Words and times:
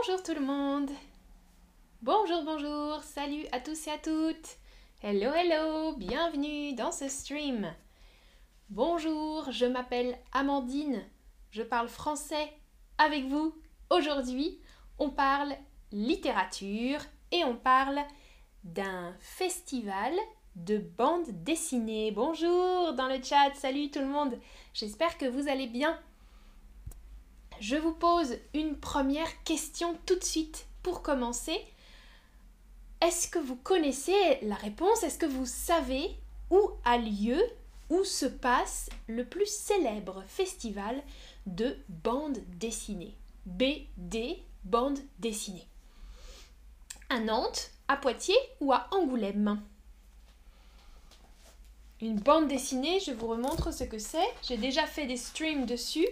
Bonjour 0.00 0.22
tout 0.22 0.34
le 0.34 0.40
monde. 0.40 0.90
Bonjour, 2.00 2.42
bonjour. 2.42 3.02
Salut 3.02 3.44
à 3.52 3.60
tous 3.60 3.86
et 3.86 3.90
à 3.90 3.98
toutes. 3.98 4.56
Hello, 5.02 5.30
hello. 5.34 5.94
Bienvenue 5.96 6.72
dans 6.72 6.90
ce 6.90 7.06
stream. 7.06 7.70
Bonjour, 8.70 9.52
je 9.52 9.66
m'appelle 9.66 10.16
Amandine. 10.32 11.02
Je 11.50 11.62
parle 11.62 11.88
français 11.88 12.50
avec 12.96 13.26
vous. 13.26 13.54
Aujourd'hui, 13.90 14.58
on 14.98 15.10
parle 15.10 15.52
littérature 15.92 17.00
et 17.30 17.44
on 17.44 17.56
parle 17.56 18.00
d'un 18.64 19.14
festival 19.20 20.14
de 20.56 20.78
bande 20.78 21.28
dessinée. 21.44 22.10
Bonjour 22.10 22.94
dans 22.94 23.08
le 23.08 23.22
chat. 23.22 23.54
Salut 23.54 23.90
tout 23.90 24.00
le 24.00 24.06
monde. 24.06 24.38
J'espère 24.72 25.18
que 25.18 25.26
vous 25.26 25.48
allez 25.48 25.66
bien 25.66 25.98
je 27.60 27.76
vous 27.76 27.92
pose 27.92 28.36
une 28.54 28.76
première 28.76 29.42
question 29.44 29.96
tout 30.06 30.18
de 30.18 30.24
suite 30.24 30.66
pour 30.82 31.02
commencer. 31.02 31.58
Est-ce 33.02 33.28
que 33.28 33.38
vous 33.38 33.56
connaissez 33.56 34.38
la 34.42 34.54
réponse? 34.54 35.02
Est-ce 35.02 35.18
que 35.18 35.26
vous 35.26 35.46
savez 35.46 36.10
où 36.50 36.70
a 36.84 36.98
lieu, 36.98 37.40
où 37.90 38.02
se 38.04 38.26
passe 38.26 38.88
le 39.06 39.24
plus 39.24 39.46
célèbre 39.46 40.24
festival 40.26 41.02
de 41.46 41.76
bande 41.88 42.38
dessinée? 42.58 43.14
BD, 43.46 44.42
bande 44.64 44.98
dessinée. 45.18 45.66
À 47.10 47.20
Nantes, 47.20 47.70
à 47.88 47.96
Poitiers 47.96 48.34
ou 48.60 48.72
à 48.72 48.86
Angoulême? 48.90 49.62
Une 52.00 52.18
bande 52.18 52.48
dessinée, 52.48 53.00
je 53.00 53.12
vous 53.12 53.26
remontre 53.26 53.72
ce 53.72 53.84
que 53.84 53.98
c'est. 53.98 54.28
J'ai 54.42 54.56
déjà 54.56 54.86
fait 54.86 55.06
des 55.06 55.18
streams 55.18 55.66
dessus. 55.66 56.08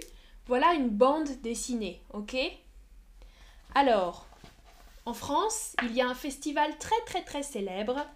Voilà 0.49 0.73
une 0.73 0.89
bande 0.89 1.29
dessinée, 1.43 2.03
ok? 2.15 2.35
Alors, 3.75 4.27
en 5.05 5.13
France, 5.13 5.77
il 5.83 5.93
y 5.93 6.01
a 6.01 6.09
un 6.09 6.15
festival 6.15 6.79
très 6.79 6.99
très 7.05 7.23
très 7.23 7.43
célèbre. 7.43 8.07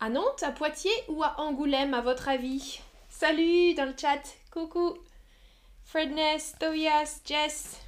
À 0.00 0.08
Nantes, 0.08 0.42
à 0.42 0.50
Poitiers 0.50 0.90
ou 1.08 1.22
à 1.22 1.38
Angoulême, 1.38 1.92
à 1.92 2.00
votre 2.00 2.30
avis? 2.30 2.80
Salut 3.10 3.74
dans 3.74 3.84
le 3.84 3.94
chat, 3.94 4.22
coucou 4.50 4.96
Fredness, 5.84 6.54
Tobias, 6.58 7.20
Jess. 7.26 7.82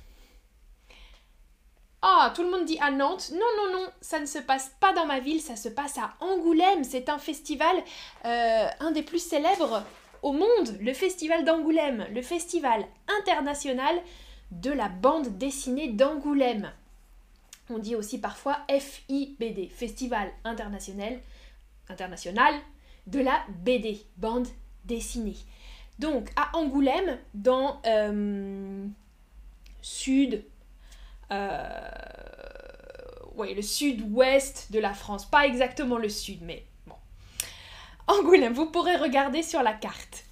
Ah, 2.02 2.30
tout 2.36 2.42
le 2.42 2.50
monde 2.50 2.66
dit 2.66 2.78
à 2.80 2.90
Nantes. 2.90 3.30
Non, 3.32 3.38
non, 3.56 3.80
non, 3.80 3.88
ça 4.02 4.20
ne 4.20 4.26
se 4.26 4.40
passe 4.40 4.72
pas 4.78 4.92
dans 4.92 5.06
ma 5.06 5.20
ville, 5.20 5.40
ça 5.40 5.56
se 5.56 5.70
passe 5.70 5.96
à 5.96 6.12
Angoulême. 6.20 6.84
C'est 6.84 7.08
un 7.08 7.18
festival, 7.18 7.82
euh, 8.26 8.68
un 8.80 8.90
des 8.90 9.02
plus 9.02 9.26
célèbres 9.26 9.84
au 10.22 10.32
monde 10.32 10.78
le 10.80 10.92
Festival 10.92 11.44
d'Angoulême, 11.44 12.06
le 12.12 12.22
Festival 12.22 12.84
international 13.20 13.96
de 14.50 14.70
la 14.70 14.88
bande 14.88 15.38
dessinée 15.38 15.88
d'Angoulême. 15.88 16.72
On 17.70 17.78
dit 17.78 17.94
aussi 17.94 18.18
parfois 18.18 18.58
FIBD, 18.68 19.68
Festival 19.70 20.30
international, 20.44 21.18
international 21.88 22.54
de 23.06 23.20
la 23.20 23.40
BD, 23.62 24.00
bande 24.16 24.48
dessinée. 24.84 25.36
Donc 25.98 26.30
à 26.36 26.56
Angoulême, 26.56 27.18
dans 27.34 27.80
euh, 27.86 28.86
sud, 29.82 30.44
euh, 31.30 31.90
le 33.38 33.62
sud-ouest 33.62 34.72
de 34.72 34.78
la 34.78 34.94
France, 34.94 35.28
pas 35.28 35.46
exactement 35.46 35.98
le 35.98 36.08
sud, 36.08 36.40
mais 36.42 36.64
Angoulême, 38.08 38.54
vous 38.54 38.66
pourrez 38.66 38.96
regarder 38.96 39.42
sur 39.42 39.62
la 39.62 39.74
carte. 39.74 40.24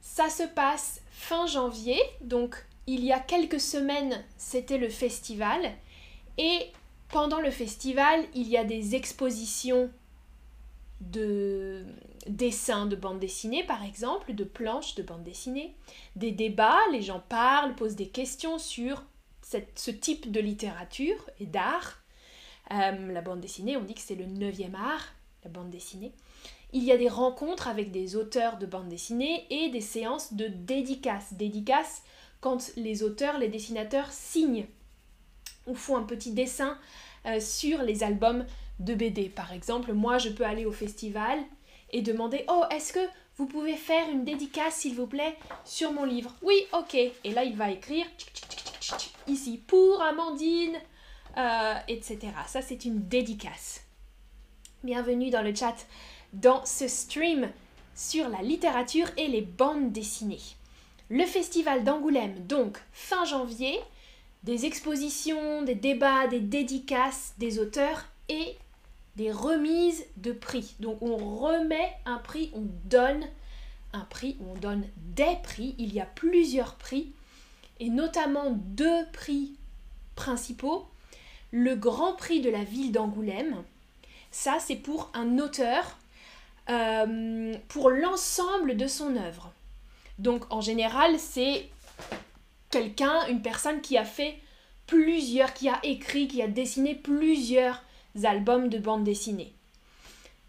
Ça 0.00 0.30
se 0.30 0.44
passe 0.44 1.02
fin 1.10 1.44
janvier, 1.46 1.98
donc 2.20 2.54
il 2.86 3.04
y 3.04 3.12
a 3.12 3.18
quelques 3.18 3.60
semaines, 3.60 4.22
c'était 4.38 4.78
le 4.78 4.88
festival. 4.88 5.72
Et 6.38 6.70
pendant 7.08 7.40
le 7.40 7.50
festival, 7.50 8.24
il 8.34 8.48
y 8.48 8.56
a 8.56 8.62
des 8.62 8.94
expositions 8.94 9.90
de 11.00 11.84
dessins 12.28 12.86
de 12.86 12.94
bande 12.94 13.18
dessinée, 13.18 13.64
par 13.64 13.82
exemple, 13.82 14.32
de 14.32 14.44
planches 14.44 14.94
de 14.94 15.02
bande 15.02 15.24
dessinée, 15.24 15.74
des 16.14 16.30
débats, 16.30 16.78
les 16.92 17.02
gens 17.02 17.22
parlent, 17.28 17.74
posent 17.74 17.96
des 17.96 18.08
questions 18.08 18.58
sur 18.58 19.02
ce 19.42 19.90
type 19.90 20.30
de 20.30 20.38
littérature 20.40 21.28
et 21.40 21.46
d'art. 21.46 21.98
Euh, 22.70 23.12
la 23.12 23.20
bande 23.20 23.40
dessinée, 23.40 23.76
on 23.76 23.82
dit 23.82 23.94
que 23.94 24.00
c'est 24.00 24.14
le 24.14 24.26
neuvième 24.26 24.76
art, 24.76 25.12
la 25.42 25.50
bande 25.50 25.70
dessinée 25.70 26.12
il 26.74 26.82
y 26.82 26.90
a 26.90 26.96
des 26.98 27.08
rencontres 27.08 27.68
avec 27.68 27.92
des 27.92 28.16
auteurs 28.16 28.58
de 28.58 28.66
bande 28.66 28.88
dessinée 28.88 29.46
et 29.48 29.70
des 29.70 29.80
séances 29.80 30.34
de 30.34 30.48
dédicaces. 30.48 31.32
Dédicaces 31.34 32.02
quand 32.40 32.72
les 32.76 33.04
auteurs, 33.04 33.38
les 33.38 33.46
dessinateurs 33.46 34.10
signent 34.10 34.66
ou 35.68 35.76
font 35.76 35.96
un 35.96 36.02
petit 36.02 36.32
dessin 36.32 36.76
euh, 37.26 37.38
sur 37.38 37.80
les 37.82 38.02
albums 38.02 38.44
de 38.80 38.94
BD. 38.94 39.28
Par 39.28 39.52
exemple, 39.52 39.92
moi 39.92 40.18
je 40.18 40.30
peux 40.30 40.44
aller 40.44 40.66
au 40.66 40.72
festival 40.72 41.38
et 41.92 42.02
demander 42.02 42.44
Oh, 42.48 42.64
est-ce 42.72 42.92
que 42.92 43.08
vous 43.36 43.46
pouvez 43.46 43.76
faire 43.76 44.10
une 44.10 44.24
dédicace 44.24 44.74
s'il 44.74 44.96
vous 44.96 45.06
plaît 45.06 45.36
sur 45.64 45.92
mon 45.92 46.04
livre? 46.04 46.34
Oui, 46.42 46.56
ok. 46.72 46.94
Et 46.96 47.30
là 47.32 47.44
il 47.44 47.54
va 47.54 47.70
écrire 47.70 48.04
ici 49.28 49.62
pour 49.64 50.02
Amandine, 50.02 50.76
euh, 51.38 51.74
etc. 51.86 52.18
Ça 52.48 52.62
c'est 52.62 52.84
une 52.84 53.06
dédicace. 53.06 53.84
Bienvenue 54.82 55.30
dans 55.30 55.40
le 55.40 55.54
chat 55.54 55.76
dans 56.34 56.64
ce 56.64 56.88
stream 56.88 57.48
sur 57.94 58.28
la 58.28 58.42
littérature 58.42 59.08
et 59.16 59.28
les 59.28 59.42
bandes 59.42 59.92
dessinées. 59.92 60.40
Le 61.10 61.24
festival 61.24 61.84
d'Angoulême, 61.84 62.46
donc 62.46 62.78
fin 62.92 63.24
janvier, 63.24 63.78
des 64.42 64.66
expositions, 64.66 65.62
des 65.62 65.74
débats, 65.74 66.26
des 66.26 66.40
dédicaces 66.40 67.34
des 67.38 67.58
auteurs 67.58 68.06
et 68.28 68.56
des 69.16 69.30
remises 69.30 70.04
de 70.16 70.32
prix. 70.32 70.74
Donc 70.80 71.00
on 71.02 71.16
remet 71.16 71.92
un 72.04 72.18
prix, 72.18 72.50
on 72.54 72.66
donne 72.84 73.24
un 73.92 74.04
prix, 74.04 74.36
on 74.40 74.58
donne 74.58 74.84
des 74.96 75.36
prix. 75.42 75.74
Il 75.78 75.94
y 75.94 76.00
a 76.00 76.06
plusieurs 76.06 76.74
prix 76.74 77.12
et 77.80 77.90
notamment 77.90 78.50
deux 78.50 79.06
prix 79.12 79.54
principaux. 80.16 80.86
Le 81.52 81.76
Grand 81.76 82.14
Prix 82.14 82.40
de 82.40 82.50
la 82.50 82.64
ville 82.64 82.90
d'Angoulême, 82.90 83.62
ça 84.32 84.56
c'est 84.58 84.76
pour 84.76 85.10
un 85.14 85.38
auteur 85.38 85.96
euh, 86.70 87.54
pour 87.68 87.90
l'ensemble 87.90 88.76
de 88.76 88.86
son 88.86 89.16
œuvre. 89.16 89.52
Donc 90.18 90.44
en 90.52 90.60
général, 90.60 91.18
c'est 91.18 91.68
quelqu'un, 92.70 93.26
une 93.28 93.42
personne 93.42 93.80
qui 93.80 93.98
a 93.98 94.04
fait 94.04 94.38
plusieurs, 94.86 95.54
qui 95.54 95.68
a 95.68 95.78
écrit, 95.82 96.28
qui 96.28 96.42
a 96.42 96.48
dessiné 96.48 96.94
plusieurs 96.94 97.82
albums 98.22 98.68
de 98.68 98.78
bande 98.78 99.04
dessinée. 99.04 99.52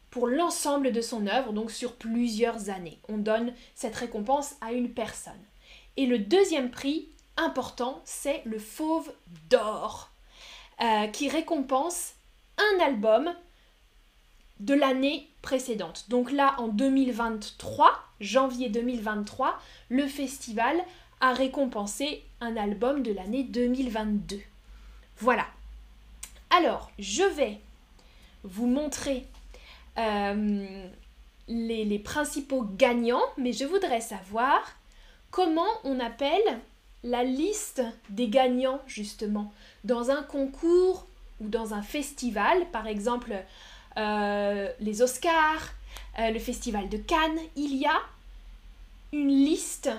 Pour 0.09 0.27
l'ensemble 0.27 0.91
de 0.91 1.01
son 1.01 1.27
œuvre, 1.27 1.51
donc 1.51 1.71
sur 1.71 1.95
plusieurs 1.95 2.69
années. 2.69 2.99
On 3.09 3.17
donne 3.17 3.53
cette 3.73 3.95
récompense 3.95 4.55
à 4.61 4.71
une 4.71 4.91
personne. 4.91 5.33
Et 5.97 6.05
le 6.05 6.19
deuxième 6.19 6.71
prix 6.71 7.09
important, 7.37 8.01
c'est 8.05 8.41
le 8.45 8.59
Fauve 8.59 9.11
d'or, 9.49 10.11
euh, 10.81 11.07
qui 11.07 11.29
récompense 11.29 12.13
un 12.57 12.83
album 12.83 13.33
de 14.59 14.73
l'année 14.73 15.27
précédente. 15.41 16.05
Donc 16.09 16.31
là, 16.31 16.55
en 16.59 16.67
2023, 16.67 17.91
janvier 18.19 18.69
2023, 18.69 19.59
le 19.89 20.07
festival 20.07 20.77
a 21.21 21.33
récompensé 21.33 22.23
un 22.41 22.57
album 22.57 23.03
de 23.03 23.11
l'année 23.11 23.43
2022. 23.43 24.39
Voilà. 25.17 25.45
Alors, 26.49 26.91
je 26.99 27.23
vais 27.23 27.59
vous 28.43 28.67
montrer 28.67 29.25
euh, 29.97 30.87
les, 31.47 31.85
les 31.85 31.99
principaux 31.99 32.63
gagnants, 32.63 33.23
mais 33.37 33.53
je 33.53 33.65
voudrais 33.65 34.01
savoir 34.01 34.61
comment 35.31 35.67
on 35.83 35.99
appelle 35.99 36.59
la 37.03 37.23
liste 37.23 37.83
des 38.09 38.27
gagnants, 38.27 38.81
justement, 38.87 39.53
dans 39.83 40.11
un 40.11 40.23
concours 40.23 41.05
ou 41.39 41.49
dans 41.49 41.73
un 41.73 41.81
festival, 41.81 42.65
par 42.71 42.87
exemple 42.87 43.35
euh, 43.97 44.71
les 44.79 45.01
Oscars, 45.01 45.73
euh, 46.19 46.31
le 46.31 46.39
Festival 46.39 46.89
de 46.89 46.97
Cannes, 46.97 47.39
il 47.55 47.75
y 47.75 47.85
a 47.85 47.99
une 49.11 49.29
liste 49.29 49.89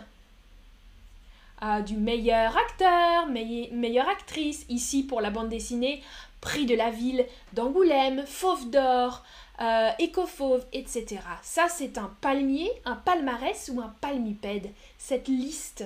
euh, 1.62 1.80
du 1.80 1.96
meilleur 1.96 2.56
acteur, 2.56 3.26
meilleure 3.28 4.08
actrice, 4.08 4.66
ici 4.68 5.02
pour 5.02 5.20
la 5.20 5.30
bande 5.30 5.48
dessinée, 5.48 6.02
prix 6.40 6.66
de 6.66 6.74
la 6.74 6.90
ville 6.90 7.26
d'Angoulême, 7.54 8.26
Fauve 8.26 8.70
d'or, 8.70 9.24
euh, 9.60 9.90
Écofauve, 9.98 10.66
etc. 10.72 11.20
Ça, 11.42 11.68
c'est 11.68 11.96
un 11.96 12.14
palmier, 12.20 12.70
un 12.84 12.96
palmarès 12.96 13.70
ou 13.74 13.80
un 13.80 13.94
palmipède, 14.00 14.70
cette 14.98 15.28
liste 15.28 15.84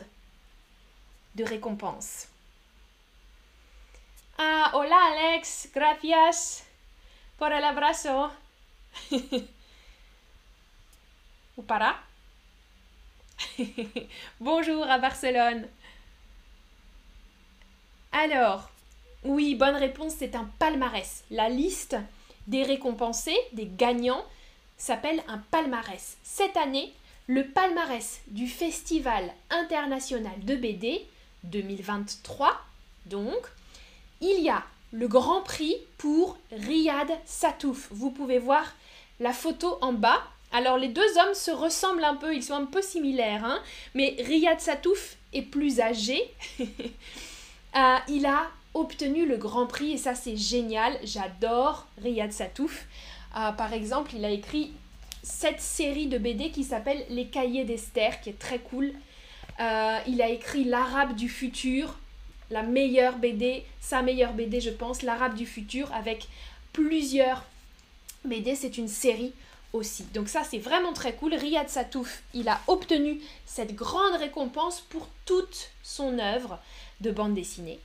de 1.36 1.44
récompenses. 1.44 2.26
Ah, 4.38 4.72
hola 4.74 4.96
Alex, 5.12 5.68
gracias 5.72 6.69
por 7.40 7.52
el. 7.52 7.64
Ou 11.56 11.62
para? 11.62 11.98
Bonjour 14.40 14.84
à 14.88 14.98
Barcelone. 14.98 15.66
Alors, 18.12 18.68
Oui, 19.24 19.54
bonne 19.54 19.76
réponse, 19.76 20.14
c'est 20.18 20.34
un 20.34 20.48
palmarès. 20.58 21.24
La 21.30 21.50
liste 21.50 21.96
des 22.46 22.62
récompensés, 22.62 23.36
des 23.52 23.66
gagnants, 23.66 24.24
s'appelle 24.78 25.22
un 25.28 25.38
palmarès. 25.38 26.16
Cette 26.22 26.56
année, 26.56 26.94
le 27.26 27.46
palmarès 27.46 28.20
du 28.28 28.48
Festival 28.48 29.30
international 29.50 30.42
de 30.42 30.56
BD 30.56 31.06
2023, 31.44 32.60
donc, 33.06 33.46
il 34.22 34.40
y 34.40 34.48
a 34.48 34.64
le 34.92 35.08
grand 35.08 35.42
prix 35.42 35.76
pour 35.98 36.38
Riyad 36.52 37.08
Satouf. 37.24 37.88
Vous 37.90 38.10
pouvez 38.10 38.38
voir 38.38 38.64
la 39.20 39.32
photo 39.32 39.78
en 39.80 39.92
bas. 39.92 40.22
Alors 40.52 40.78
les 40.78 40.88
deux 40.88 41.18
hommes 41.18 41.34
se 41.34 41.50
ressemblent 41.50 42.04
un 42.04 42.16
peu, 42.16 42.34
ils 42.34 42.42
sont 42.42 42.54
un 42.54 42.64
peu 42.64 42.82
similaires, 42.82 43.44
hein, 43.44 43.60
mais 43.94 44.16
Riyad 44.18 44.60
Satouf 44.60 45.16
est 45.32 45.42
plus 45.42 45.80
âgé. 45.80 46.32
Euh, 47.76 47.98
il 48.08 48.26
a 48.26 48.50
obtenu 48.74 49.26
le 49.26 49.36
grand 49.36 49.68
prix 49.68 49.92
et 49.92 49.96
ça 49.96 50.16
c'est 50.16 50.36
génial. 50.36 50.98
J'adore 51.04 51.86
Riyad 52.02 52.32
Satouf. 52.32 52.84
Euh, 53.36 53.52
par 53.52 53.72
exemple, 53.72 54.10
il 54.16 54.24
a 54.24 54.30
écrit 54.30 54.72
cette 55.22 55.60
série 55.60 56.08
de 56.08 56.18
BD 56.18 56.50
qui 56.50 56.64
s'appelle 56.64 57.04
Les 57.10 57.26
Cahiers 57.26 57.64
d'Esther, 57.64 58.20
qui 58.20 58.30
est 58.30 58.38
très 58.40 58.58
cool. 58.58 58.92
Euh, 59.60 59.98
il 60.08 60.20
a 60.20 60.28
écrit 60.28 60.64
L'Arabe 60.64 61.14
du 61.14 61.28
futur, 61.28 61.96
la 62.50 62.62
meilleure 62.62 63.16
BD, 63.18 63.64
sa 63.80 64.02
meilleure 64.02 64.32
BD, 64.32 64.60
je 64.60 64.70
pense, 64.70 65.02
L'Arabe 65.02 65.34
du 65.34 65.46
futur, 65.46 65.92
avec 65.92 66.28
plusieurs 66.72 67.44
BD. 68.24 68.54
C'est 68.54 68.78
une 68.78 68.88
série 68.88 69.32
aussi. 69.72 70.04
Donc 70.14 70.28
ça, 70.28 70.42
c'est 70.44 70.58
vraiment 70.58 70.92
très 70.92 71.14
cool. 71.14 71.34
Riyad 71.34 71.68
Satouf, 71.68 72.22
il 72.34 72.48
a 72.48 72.60
obtenu 72.66 73.20
cette 73.46 73.74
grande 73.74 74.16
récompense 74.18 74.80
pour 74.80 75.08
toute 75.24 75.70
son 75.82 76.18
œuvre 76.18 76.58
de 77.00 77.10
bande 77.10 77.34
dessinée. 77.34 77.78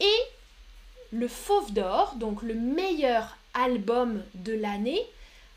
Et 0.00 0.18
le 1.12 1.28
Fauve 1.28 1.72
d'Or, 1.72 2.14
donc 2.16 2.42
le 2.42 2.54
meilleur 2.54 3.36
album 3.54 4.22
de 4.34 4.54
l'année, 4.54 5.02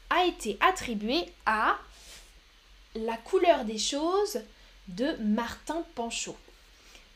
a 0.10 0.26
été 0.26 0.58
attribué 0.60 1.26
à 1.46 1.78
La 2.96 3.18
couleur 3.18 3.66
des 3.66 3.78
choses 3.78 4.42
de 4.88 5.16
Martin 5.22 5.84
Panchaud. 5.96 6.38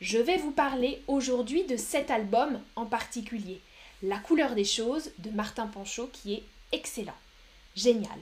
Je 0.00 0.18
vais 0.18 0.36
vous 0.36 0.52
parler 0.52 1.02
aujourd'hui 1.08 1.64
de 1.64 1.76
cet 1.76 2.10
album 2.10 2.60
en 2.76 2.86
particulier, 2.86 3.60
La 4.02 4.18
couleur 4.18 4.54
des 4.54 4.64
choses 4.64 5.10
de 5.18 5.30
Martin 5.30 5.66
Panchaud, 5.66 6.08
qui 6.12 6.34
est 6.34 6.44
excellent, 6.70 7.16
génial. 7.74 8.18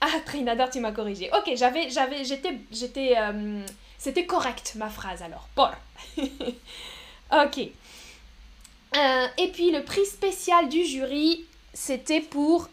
Ah, 0.00 0.18
Trinador, 0.26 0.70
tu 0.70 0.80
m'as 0.80 0.90
corrigé. 0.90 1.30
Ok, 1.32 1.52
j'avais, 1.54 1.88
j'avais, 1.90 2.24
j'étais, 2.24 2.58
j'étais, 2.72 3.14
euh, 3.16 3.64
c'était 3.96 4.26
correct 4.26 4.72
ma 4.76 4.88
phrase 4.88 5.22
alors. 5.22 5.48
Paul. 5.54 5.70
ok. 6.18 7.68
Euh, 8.96 9.26
et 9.38 9.48
puis 9.48 9.70
le 9.70 9.84
prix 9.84 10.04
spécial 10.04 10.68
du 10.68 10.84
jury, 10.84 11.44
c'était 11.74 12.22
pour 12.22 12.68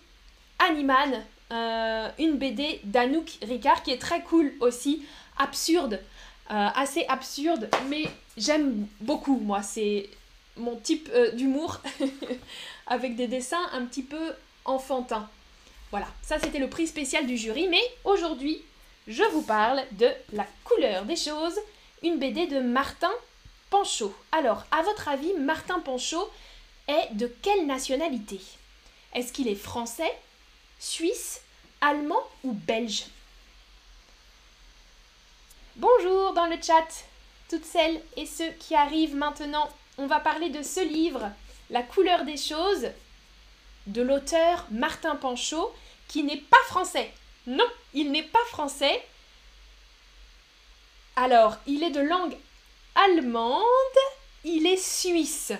Animan, 0.57 1.21
euh, 1.51 2.09
une 2.17 2.37
BD 2.37 2.79
d'Anouk 2.85 3.37
Ricard 3.43 3.83
qui 3.83 3.91
est 3.91 4.01
très 4.01 4.21
cool 4.21 4.51
aussi, 4.61 5.05
absurde, 5.37 6.01
euh, 6.49 6.67
assez 6.75 7.05
absurde, 7.07 7.69
mais 7.89 8.05
j'aime 8.37 8.87
beaucoup 9.01 9.37
moi, 9.37 9.61
c'est 9.61 10.09
mon 10.55 10.75
type 10.75 11.09
euh, 11.13 11.31
d'humour 11.31 11.81
avec 12.87 13.15
des 13.15 13.27
dessins 13.27 13.69
un 13.73 13.85
petit 13.85 14.03
peu 14.03 14.33
enfantins. 14.65 15.29
Voilà, 15.91 16.07
ça 16.21 16.39
c'était 16.39 16.59
le 16.59 16.69
prix 16.69 16.87
spécial 16.87 17.25
du 17.27 17.37
jury, 17.37 17.67
mais 17.69 17.81
aujourd'hui 18.03 18.61
je 19.07 19.23
vous 19.23 19.41
parle 19.41 19.83
de 19.93 20.09
La 20.33 20.45
couleur 20.65 21.05
des 21.05 21.15
choses, 21.15 21.57
une 22.03 22.19
BD 22.19 22.47
de 22.47 22.59
Martin 22.59 23.11
Panchaud. 23.69 24.13
Alors, 24.33 24.65
à 24.71 24.81
votre 24.81 25.07
avis, 25.07 25.33
Martin 25.33 25.79
Panchaud 25.79 26.29
est 26.87 27.13
de 27.13 27.33
quelle 27.41 27.65
nationalité? 27.65 28.41
Est-ce 29.13 29.31
qu'il 29.31 29.47
est 29.47 29.55
français, 29.55 30.11
suisse, 30.79 31.41
allemand 31.79 32.21
ou 32.43 32.51
belge? 32.51 33.05
Bonjour 35.79 36.33
dans 36.33 36.47
le 36.47 36.55
chat, 36.59 36.87
toutes 37.51 37.63
celles 37.63 38.01
et 38.15 38.25
ceux 38.25 38.49
qui 38.49 38.73
arrivent 38.73 39.15
maintenant. 39.15 39.69
On 39.99 40.07
va 40.07 40.19
parler 40.19 40.49
de 40.49 40.63
ce 40.63 40.79
livre, 40.79 41.29
La 41.69 41.83
couleur 41.83 42.25
des 42.25 42.35
choses, 42.35 42.87
de 43.85 44.01
l'auteur 44.01 44.65
Martin 44.71 45.15
Panchaud, 45.15 45.71
qui 46.07 46.23
n'est 46.23 46.41
pas 46.41 46.63
français. 46.65 47.13
Non, 47.45 47.67
il 47.93 48.11
n'est 48.11 48.23
pas 48.23 48.43
français. 48.47 49.05
Alors, 51.15 51.57
il 51.67 51.83
est 51.83 51.91
de 51.91 52.01
langue 52.01 52.35
allemande, 52.95 53.61
il 54.45 54.65
est 54.65 54.83
suisse. 54.83 55.53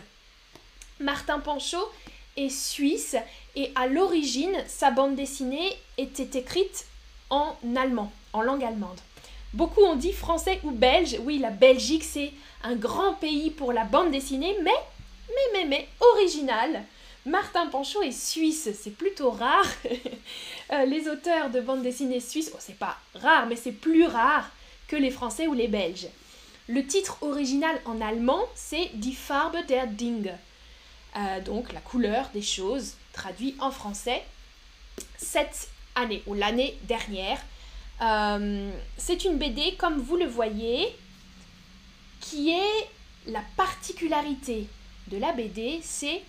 Martin 1.00 1.38
Panchaud 1.40 1.92
est 2.38 2.50
suisse 2.50 3.16
et 3.56 3.72
à 3.76 3.86
l'origine, 3.86 4.64
sa 4.68 4.90
bande 4.90 5.16
dessinée 5.16 5.78
était 6.00 6.40
écrite 6.40 6.88
en 7.30 7.56
allemand, 7.76 8.12
en 8.34 8.42
langue 8.42 8.64
allemande. 8.64 9.00
Beaucoup 9.54 9.82
ont 9.82 9.96
dit 9.96 10.14
français 10.14 10.60
ou 10.64 10.72
belge. 10.72 11.18
Oui, 11.22 11.38
la 11.40 11.50
Belgique, 11.50 12.04
c'est 12.04 12.32
un 12.64 12.76
grand 12.76 13.14
pays 13.14 13.50
pour 13.50 13.74
la 13.74 13.84
bande 13.84 14.12
dessinée, 14.12 14.56
mais, 14.64 14.72
mais, 15.30 15.36
mais, 15.54 15.66
mais, 15.66 15.88
original. 16.00 16.84
Martin 17.26 17.68
Panchaud 17.68 18.04
est 18.04 18.12
suisse, 18.12 18.70
c'est 18.80 18.96
plutôt 18.96 19.32
rare. 19.32 19.68
Euh, 20.74 20.84
les 20.84 21.08
auteurs 21.08 21.50
de 21.50 21.62
bande 21.62 21.82
dessinée 21.82 22.20
suisses, 22.20 22.52
oh, 22.54 22.58
c'est 22.60 22.78
pas 22.78 22.98
rare, 23.16 23.46
mais 23.46 23.56
c'est 23.56 23.72
plus 23.72 24.06
rare 24.06 24.52
que 24.90 24.98
les 24.98 25.12
français 25.12 25.48
ou 25.48 25.54
les 25.54 25.70
belges. 25.70 26.10
Le 26.68 26.86
titre 26.86 27.20
original 27.22 27.80
en 27.86 28.02
allemand, 28.02 28.44
c'est 28.54 28.90
Die 28.96 29.14
Farbe 29.14 29.66
der 29.66 29.88
Dinge. 29.88 30.34
Euh, 31.16 31.40
donc 31.40 31.72
la 31.72 31.80
couleur 31.80 32.30
des 32.34 32.42
choses, 32.42 32.96
traduit 33.14 33.56
en 33.62 33.72
français, 33.72 34.26
cette 35.16 35.70
année 35.96 36.22
ou 36.28 36.34
l'année 36.34 36.78
dernière. 36.84 37.40
Euh, 38.02 38.72
c'est 38.98 39.26
une 39.26 39.38
BD, 39.38 39.76
comme 39.78 40.00
vous 40.00 40.18
le 40.18 40.26
voyez, 40.26 40.96
qui 42.20 42.52
est 42.52 42.90
la 43.28 43.42
particularité 43.56 44.68
de 45.08 45.18
la 45.18 45.34
BD, 45.34 45.80
c'est 45.84 46.22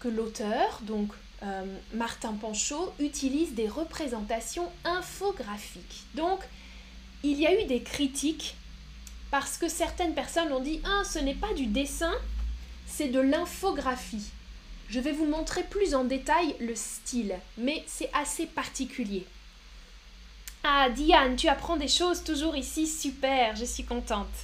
que 0.00 0.08
l'auteur, 0.08 0.80
donc 0.82 1.12
euh, 1.42 1.64
Martin 1.94 2.32
Panchaud, 2.32 2.92
utilise 2.98 3.54
des 3.54 3.68
représentations 3.68 4.70
infographiques. 4.84 6.04
Donc, 6.14 6.40
il 7.22 7.40
y 7.40 7.46
a 7.46 7.60
eu 7.60 7.66
des 7.66 7.82
critiques 7.82 8.56
parce 9.30 9.56
que 9.56 9.68
certaines 9.68 10.14
personnes 10.14 10.52
ont 10.52 10.60
dit 10.60 10.80
Ah, 10.84 11.02
ce 11.04 11.18
n'est 11.18 11.34
pas 11.34 11.52
du 11.54 11.66
dessin, 11.66 12.12
c'est 12.86 13.08
de 13.08 13.20
l'infographie. 13.20 14.30
Je 14.88 15.00
vais 15.00 15.12
vous 15.12 15.24
montrer 15.24 15.62
plus 15.64 15.94
en 15.94 16.04
détail 16.04 16.54
le 16.60 16.74
style, 16.74 17.34
mais 17.56 17.82
c'est 17.86 18.10
assez 18.12 18.46
particulier. 18.46 19.26
Ah, 20.66 20.88
Diane, 20.88 21.36
tu 21.36 21.46
apprends 21.48 21.76
des 21.76 21.88
choses 21.88 22.24
toujours 22.24 22.56
ici, 22.56 22.86
super, 22.86 23.54
je 23.54 23.66
suis 23.66 23.84
contente. 23.84 24.34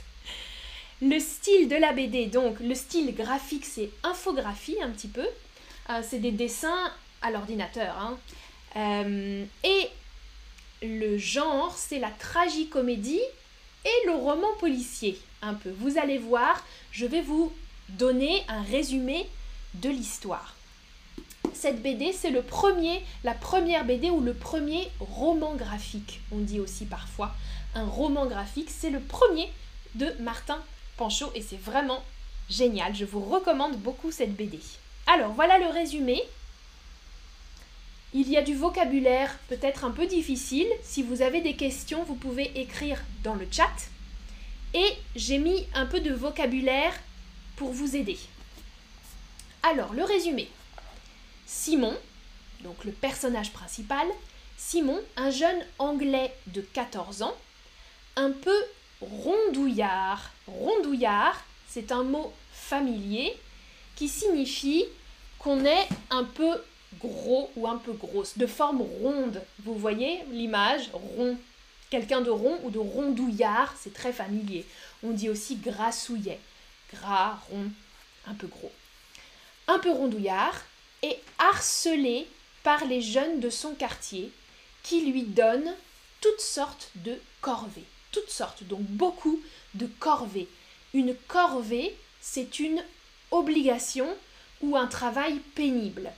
Le 1.00 1.18
style 1.18 1.66
de 1.66 1.76
la 1.76 1.94
BD, 1.94 2.26
donc 2.26 2.60
le 2.60 2.74
style 2.74 3.14
graphique, 3.14 3.64
c'est 3.64 3.88
infographie 4.02 4.76
un 4.82 4.90
petit 4.90 5.08
peu. 5.08 5.26
Euh, 5.88 6.02
c'est 6.06 6.18
des 6.18 6.30
dessins 6.30 6.92
à 7.22 7.30
l'ordinateur. 7.30 7.96
Hein. 7.96 8.18
Euh, 8.76 9.46
et 9.64 9.88
le 10.82 11.16
genre, 11.16 11.74
c'est 11.74 11.98
la 11.98 12.10
tragicomédie 12.10 13.22
et 13.86 14.06
le 14.06 14.12
roman 14.12 14.54
policier, 14.58 15.18
un 15.40 15.54
peu. 15.54 15.70
Vous 15.70 15.96
allez 15.96 16.18
voir, 16.18 16.62
je 16.92 17.06
vais 17.06 17.22
vous 17.22 17.50
donner 17.88 18.44
un 18.46 18.60
résumé 18.60 19.26
de 19.72 19.88
l'histoire. 19.88 20.54
Cette 21.60 21.82
BD, 21.82 22.14
c'est 22.14 22.30
le 22.30 22.40
premier, 22.40 23.04
la 23.22 23.34
première 23.34 23.84
BD 23.84 24.08
ou 24.08 24.22
le 24.22 24.32
premier 24.32 24.90
roman 24.98 25.56
graphique, 25.56 26.22
on 26.32 26.38
dit 26.38 26.58
aussi 26.58 26.86
parfois. 26.86 27.34
Un 27.74 27.84
roman 27.84 28.24
graphique, 28.24 28.70
c'est 28.70 28.88
le 28.88 28.98
premier 28.98 29.52
de 29.94 30.10
Martin 30.20 30.58
Panchaud 30.96 31.30
et 31.34 31.42
c'est 31.42 31.60
vraiment 31.60 32.02
génial. 32.48 32.94
Je 32.94 33.04
vous 33.04 33.20
recommande 33.20 33.76
beaucoup 33.76 34.10
cette 34.10 34.34
BD. 34.34 34.58
Alors, 35.06 35.34
voilà 35.34 35.58
le 35.58 35.66
résumé. 35.66 36.22
Il 38.14 38.30
y 38.30 38.38
a 38.38 38.42
du 38.42 38.54
vocabulaire 38.54 39.38
peut-être 39.48 39.84
un 39.84 39.90
peu 39.90 40.06
difficile. 40.06 40.68
Si 40.82 41.02
vous 41.02 41.20
avez 41.20 41.42
des 41.42 41.56
questions, 41.56 42.04
vous 42.04 42.14
pouvez 42.14 42.58
écrire 42.58 43.02
dans 43.22 43.34
le 43.34 43.46
chat. 43.50 43.68
Et 44.72 44.94
j'ai 45.14 45.36
mis 45.36 45.66
un 45.74 45.84
peu 45.84 46.00
de 46.00 46.14
vocabulaire 46.14 46.94
pour 47.56 47.70
vous 47.70 47.96
aider. 47.96 48.18
Alors, 49.62 49.92
le 49.92 50.04
résumé. 50.04 50.48
Simon, 51.52 51.96
donc 52.62 52.84
le 52.84 52.92
personnage 52.92 53.52
principal, 53.52 54.06
Simon, 54.56 55.00
un 55.16 55.32
jeune 55.32 55.66
Anglais 55.80 56.32
de 56.46 56.60
14 56.60 57.22
ans, 57.22 57.36
un 58.14 58.30
peu 58.30 58.54
rondouillard. 59.00 60.30
Rondouillard, 60.46 61.42
c'est 61.68 61.90
un 61.90 62.04
mot 62.04 62.32
familier 62.52 63.36
qui 63.96 64.08
signifie 64.08 64.84
qu'on 65.40 65.64
est 65.64 65.88
un 66.10 66.22
peu 66.22 66.62
gros 67.00 67.50
ou 67.56 67.66
un 67.66 67.78
peu 67.78 67.94
grosse, 67.94 68.38
de 68.38 68.46
forme 68.46 68.82
ronde. 68.82 69.42
Vous 69.64 69.74
voyez 69.74 70.22
l'image 70.30 70.88
rond. 70.92 71.36
Quelqu'un 71.90 72.20
de 72.20 72.30
rond 72.30 72.60
ou 72.62 72.70
de 72.70 72.78
rondouillard, 72.78 73.74
c'est 73.76 73.92
très 73.92 74.12
familier. 74.12 74.64
On 75.02 75.10
dit 75.10 75.28
aussi 75.28 75.56
grassouillet. 75.56 76.38
Gras, 76.94 77.40
rond, 77.50 77.72
un 78.28 78.34
peu 78.34 78.46
gros, 78.46 78.72
un 79.66 79.80
peu 79.80 79.90
rondouillard 79.90 80.54
et 81.02 81.18
harcelé 81.38 82.26
par 82.62 82.84
les 82.84 83.00
jeunes 83.00 83.40
de 83.40 83.50
son 83.50 83.74
quartier 83.74 84.30
qui 84.82 85.02
lui 85.02 85.22
donnent 85.22 85.74
toutes 86.20 86.40
sortes 86.40 86.90
de 86.96 87.18
corvées. 87.40 87.84
Toutes 88.12 88.30
sortes, 88.30 88.64
donc 88.64 88.82
beaucoup 88.82 89.40
de 89.74 89.86
corvées. 89.86 90.48
Une 90.94 91.14
corvée, 91.28 91.94
c'est 92.20 92.58
une 92.58 92.82
obligation 93.30 94.08
ou 94.62 94.76
un 94.76 94.86
travail 94.86 95.38
pénible. 95.54 96.10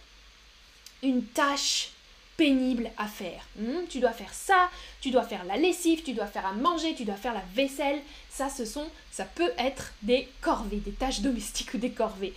Une 1.03 1.25
tâche 1.25 1.91
pénible 2.37 2.91
à 2.97 3.07
faire. 3.07 3.47
Hmm, 3.57 3.87
tu 3.89 4.01
dois 4.01 4.13
faire 4.13 4.33
ça, 4.33 4.71
tu 5.01 5.11
dois 5.11 5.25
faire 5.25 5.45
la 5.45 5.57
lessive, 5.57 6.03
tu 6.03 6.13
dois 6.13 6.27
faire 6.27 6.47
à 6.47 6.53
manger, 6.53 6.95
tu 6.95 7.05
dois 7.05 7.17
faire 7.17 7.35
la 7.35 7.45
vaisselle. 7.55 8.01
Ça, 8.31 8.49
ce 8.49 8.65
sont, 8.65 8.89
ça 9.11 9.25
peut 9.25 9.53
être 9.59 9.93
des 10.03 10.29
corvées, 10.41 10.79
des 10.79 10.93
tâches 10.93 11.21
domestiques 11.29 11.75
ou 11.75 11.79
des 11.79 11.93
corvées, 11.93 12.35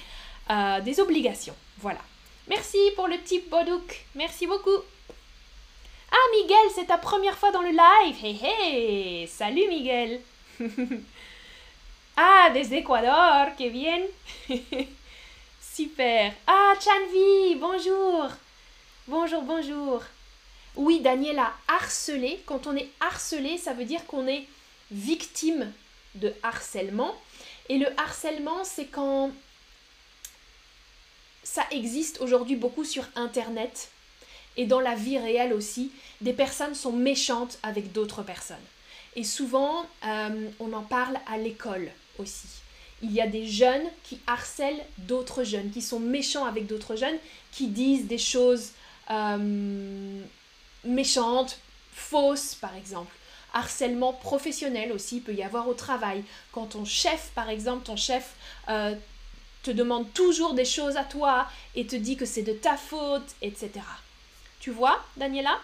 euh, 0.50 0.82
des 0.82 1.00
obligations. 1.00 1.56
Voilà. 1.80 2.00
Merci 2.48 2.78
pour 2.96 3.08
le 3.08 3.18
petit 3.18 3.40
bodouk. 3.40 4.06
Merci 4.14 4.46
beaucoup. 4.46 4.78
Ah, 6.12 6.28
Miguel, 6.32 6.72
c'est 6.76 6.86
ta 6.86 7.00
première 7.00 7.38
fois 7.38 7.52
dans 7.52 7.64
le 7.64 7.72
live. 7.72 8.24
Hey, 8.24 8.40
hey. 8.44 9.28
Salut, 9.28 9.68
Miguel. 9.68 10.22
ah, 12.18 12.52
des 12.54 12.76
Équador, 12.76 13.56
que 13.58 13.68
bien. 13.70 14.00
Super. 15.60 16.34
Ah, 16.46 16.74
Chanvi, 16.80 17.56
bonjour. 17.56 18.30
Bonjour, 19.08 19.42
bonjour. 19.42 20.04
Oui, 20.76 21.00
Daniel 21.00 21.40
a 21.40 21.52
harcelé. 21.68 22.44
Quand 22.46 22.68
on 22.68 22.76
est 22.76 22.90
harcelé, 23.00 23.58
ça 23.58 23.74
veut 23.74 23.86
dire 23.86 24.06
qu'on 24.06 24.28
est 24.28 24.46
victime 24.92 25.74
de 26.14 26.32
harcèlement. 26.44 27.16
Et 27.70 27.80
le 27.80 27.88
harcèlement, 28.00 28.64
c'est 28.64 28.86
quand 28.86 29.32
ça 31.46 31.64
existe 31.72 32.20
aujourd'hui 32.22 32.56
beaucoup 32.56 32.84
sur 32.84 33.06
Internet 33.16 33.90
et 34.58 34.66
dans 34.66 34.80
la 34.82 34.96
vie 34.96 35.20
réelle 35.20 35.54
aussi. 35.54 35.92
Des 36.20 36.34
personnes 36.34 36.76
sont 36.76 36.92
méchantes 36.92 37.60
avec 37.62 37.92
d'autres 37.92 38.24
personnes. 38.24 38.58
Et 39.16 39.24
souvent, 39.24 39.86
euh, 40.06 40.50
on 40.60 40.74
en 40.74 40.82
parle 40.82 41.18
à 41.28 41.38
l'école 41.38 41.90
aussi. 42.18 42.48
Il 43.04 43.12
y 43.12 43.22
a 43.22 43.28
des 43.28 43.46
jeunes 43.46 43.84
qui 44.04 44.20
harcèlent 44.26 44.84
d'autres 44.98 45.44
jeunes, 45.44 45.70
qui 45.70 45.82
sont 45.82 46.00
méchants 46.00 46.46
avec 46.46 46.66
d'autres 46.66 46.96
jeunes, 46.96 47.18
qui 47.52 47.68
disent 47.68 48.08
des 48.08 48.18
choses 48.18 48.72
euh, 49.12 50.22
méchantes, 50.84 51.60
fausses 51.94 52.56
par 52.56 52.76
exemple. 52.76 53.14
Harcèlement 53.54 54.14
professionnel 54.14 54.92
aussi, 54.92 55.22
peut 55.22 55.34
y 55.34 55.44
avoir 55.44 55.68
au 55.68 55.76
travail. 55.76 56.24
Quand 56.52 56.66
ton 56.66 56.86
chef, 56.86 57.32
par 57.36 57.50
exemple, 57.50 57.86
ton 57.86 57.96
chef 57.96 58.34
euh, 58.68 58.96
te 59.66 59.72
demande 59.72 60.14
toujours 60.14 60.54
des 60.54 60.64
choses 60.64 60.96
à 60.96 61.04
toi 61.04 61.48
et 61.74 61.88
te 61.88 61.96
dit 61.96 62.18
que 62.18 62.26
c'est 62.26 62.44
de 62.44 62.54
ta 62.54 62.78
faute, 62.78 63.28
etc. 63.42 63.72
Tu 64.60 64.70
vois, 64.70 65.04
Daniela? 65.18 65.60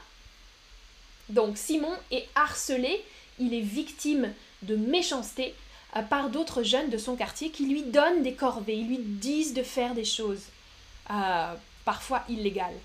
Donc 1.29 1.55
Simon 1.55 1.93
est 2.09 2.27
harcelé, 2.33 3.05
il 3.37 3.53
est 3.53 3.61
victime 3.61 4.33
de 4.63 4.75
méchanceté 4.75 5.53
euh, 5.95 6.01
par 6.01 6.29
d'autres 6.29 6.63
jeunes 6.63 6.89
de 6.89 6.97
son 6.97 7.15
quartier 7.15 7.51
qui 7.51 7.67
lui 7.67 7.83
donnent 7.83 8.23
des 8.23 8.33
corvées, 8.33 8.75
ils 8.75 8.87
lui 8.87 8.97
disent 8.97 9.53
de 9.53 9.63
faire 9.63 9.93
des 9.93 10.03
choses 10.03 10.45
euh, 11.11 11.53
parfois 11.85 12.23
illégales. 12.27 12.79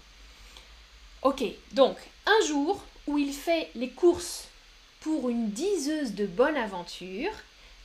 Ok, 1.23 1.43
donc 1.73 1.97
un 2.27 2.47
jour 2.47 2.85
où 3.07 3.17
il 3.17 3.33
fait 3.33 3.71
les 3.75 3.89
courses 3.89 4.49
pour 5.01 5.31
une 5.31 5.51
diseuse 5.51 6.13
de 6.13 6.27
bonne 6.27 6.57
aventure, 6.57 7.33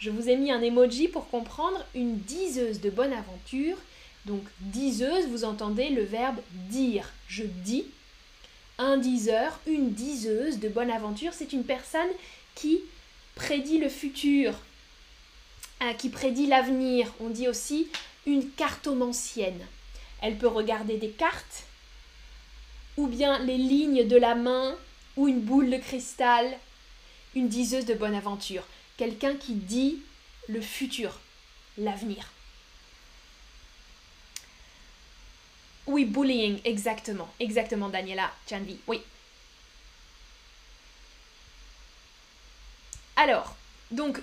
je 0.02 0.10
vous 0.10 0.30
ai 0.30 0.36
mis 0.36 0.52
un 0.52 0.64
emoji 0.64 1.08
pour 1.08 1.30
comprendre 1.30 1.86
une 1.94 2.18
diseuse 2.18 2.82
de 2.82 2.90
bonne 2.90 3.14
aventure. 3.14 3.78
Donc 4.26 4.42
diseuse, 4.60 5.28
vous 5.28 5.44
entendez 5.44 5.90
le 5.90 6.04
verbe 6.04 6.40
dire. 6.70 7.12
Je 7.28 7.44
dis. 7.44 7.86
Un 8.80 8.98
diseur, 8.98 9.60
une 9.68 9.92
diseuse 9.92 10.58
de 10.58 10.68
bonne 10.68 10.90
aventure, 10.90 11.34
c'est 11.34 11.54
une 11.54 11.64
personne 11.64 12.10
qui 12.56 12.80
prédit 13.36 13.78
le 13.78 13.90
futur, 13.90 14.56
hein, 15.82 15.94
qui 15.94 16.10
prédit 16.10 16.48
l'avenir. 16.48 17.14
On 17.20 17.30
dit 17.30 17.48
aussi 17.48 17.88
une 18.26 18.50
cartomancienne. 18.50 19.68
Elle 20.24 20.36
peut 20.36 20.48
regarder 20.48 20.98
des 20.98 21.10
cartes, 21.10 21.66
ou 22.98 23.06
bien 23.06 23.38
les 23.38 23.58
lignes 23.58 24.08
de 24.08 24.18
la 24.18 24.34
main, 24.34 24.76
ou 25.16 25.28
une 25.28 25.42
boule 25.42 25.70
de 25.70 25.78
cristal. 25.78 26.58
Une 27.36 27.50
diseuse 27.50 27.86
de 27.86 27.94
bonne 27.94 28.16
aventure 28.16 28.64
quelqu'un 29.02 29.36
qui 29.36 29.56
dit 29.56 30.00
le 30.48 30.62
futur, 30.62 31.20
l'avenir. 31.80 32.30
Oui, 35.88 36.06
bullying, 36.06 36.62
exactement, 36.66 37.28
exactement, 37.40 37.90
Daniela 37.90 38.32
Chanvi, 38.48 38.78
oui. 38.86 39.02
Alors, 43.16 43.56
donc, 43.90 44.22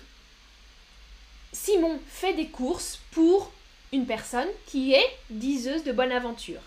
Simon 1.52 2.00
fait 2.08 2.34
des 2.34 2.46
courses 2.46 3.00
pour 3.10 3.50
une 3.90 4.06
personne 4.06 4.46
qui 4.66 4.94
est 4.94 5.18
diseuse 5.28 5.82
de 5.82 5.90
bonne 5.90 6.12
aventure. 6.12 6.62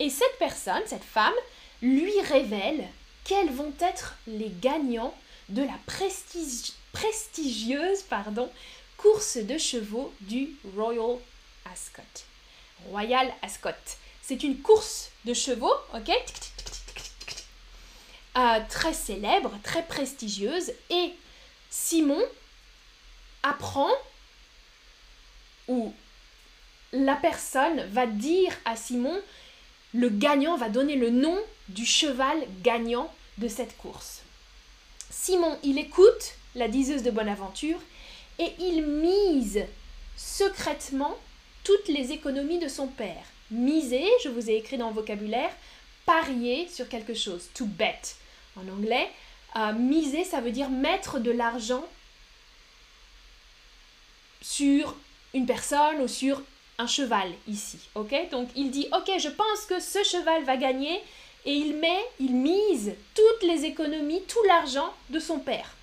Et 0.00 0.08
cette 0.08 0.38
personne, 0.38 0.82
cette 0.86 1.04
femme, 1.04 1.34
lui 1.82 2.18
révèle 2.22 2.88
quels 3.24 3.50
vont 3.50 3.74
être 3.80 4.16
les 4.26 4.50
gagnants 4.62 5.14
de 5.48 5.62
la 5.62 5.78
prestigieuse 6.92 8.04
course 8.96 9.36
de 9.36 9.58
chevaux 9.58 10.12
du 10.20 10.50
Royal 10.76 11.18
Ascot. 11.70 12.02
Royal 12.88 13.32
Ascot. 13.42 13.70
C'est 14.22 14.42
une 14.42 14.60
course 14.62 15.10
de 15.24 15.34
chevaux, 15.34 15.74
ok? 15.92 16.10
Euh, 18.36 18.60
Très 18.68 18.94
célèbre, 18.94 19.52
très 19.62 19.82
prestigieuse. 19.84 20.72
Et 20.90 21.12
Simon 21.70 22.22
apprend, 23.42 23.90
ou 25.68 25.94
la 26.92 27.16
personne 27.16 27.84
va 27.90 28.06
dire 28.06 28.52
à 28.64 28.76
Simon, 28.76 29.20
le 29.92 30.08
gagnant 30.08 30.56
va 30.56 30.68
donner 30.68 30.96
le 30.96 31.10
nom 31.10 31.38
du 31.68 31.86
cheval 31.86 32.38
gagnant 32.62 33.12
de 33.38 33.48
cette 33.48 33.76
course. 33.76 34.23
Simon, 35.16 35.56
il 35.62 35.78
écoute 35.78 36.34
la 36.54 36.68
diseuse 36.68 37.02
de 37.02 37.10
Bonaventure, 37.10 37.78
et 38.38 38.52
il 38.58 38.82
mise 38.82 39.64
secrètement 40.16 41.16
toutes 41.62 41.88
les 41.88 42.12
économies 42.12 42.58
de 42.58 42.68
son 42.68 42.88
père. 42.88 43.24
Miser, 43.50 44.06
je 44.22 44.28
vous 44.28 44.50
ai 44.50 44.56
écrit 44.56 44.76
dans 44.76 44.88
le 44.88 44.94
vocabulaire, 44.94 45.50
parier 46.04 46.68
sur 46.68 46.88
quelque 46.88 47.14
chose, 47.14 47.48
to 47.54 47.64
bet 47.64 48.00
en 48.56 48.68
anglais. 48.68 49.08
Euh, 49.56 49.72
miser, 49.72 50.24
ça 50.24 50.40
veut 50.40 50.50
dire 50.50 50.68
mettre 50.68 51.20
de 51.20 51.30
l'argent 51.30 51.84
sur 54.42 54.94
une 55.32 55.46
personne 55.46 56.00
ou 56.02 56.08
sur 56.08 56.42
un 56.76 56.88
cheval 56.88 57.32
ici, 57.46 57.78
ok? 57.94 58.30
Donc 58.30 58.48
il 58.56 58.70
dit, 58.70 58.88
ok, 58.92 59.12
je 59.18 59.28
pense 59.28 59.64
que 59.68 59.80
ce 59.80 60.02
cheval 60.02 60.42
va 60.44 60.56
gagner 60.56 61.00
et 61.46 61.52
il 61.52 61.76
met, 61.76 62.04
il 62.20 62.34
mise 62.34 62.94
toutes 63.14 63.48
les 63.48 63.64
économies, 63.64 64.22
tout 64.26 64.42
l'argent 64.48 64.92
de 65.10 65.18
son 65.18 65.38
père 65.38 65.74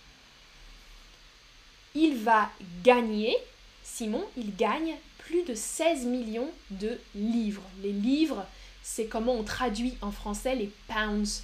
il 1.96 2.18
va 2.18 2.50
gagner, 2.84 3.36
Simon, 3.84 4.26
il 4.38 4.56
gagne 4.56 4.96
plus 5.20 5.44
de 5.44 5.54
16 5.54 6.06
millions 6.06 6.50
de 6.70 7.00
livres. 7.16 7.64
Les 7.82 7.92
livres, 7.92 8.46
c'est 8.84 9.08
comment 9.08 9.34
on 9.34 9.44
traduit 9.44 9.98
en 10.02 10.12
français 10.12 10.56
les 10.56 10.72
pounds 10.88 11.44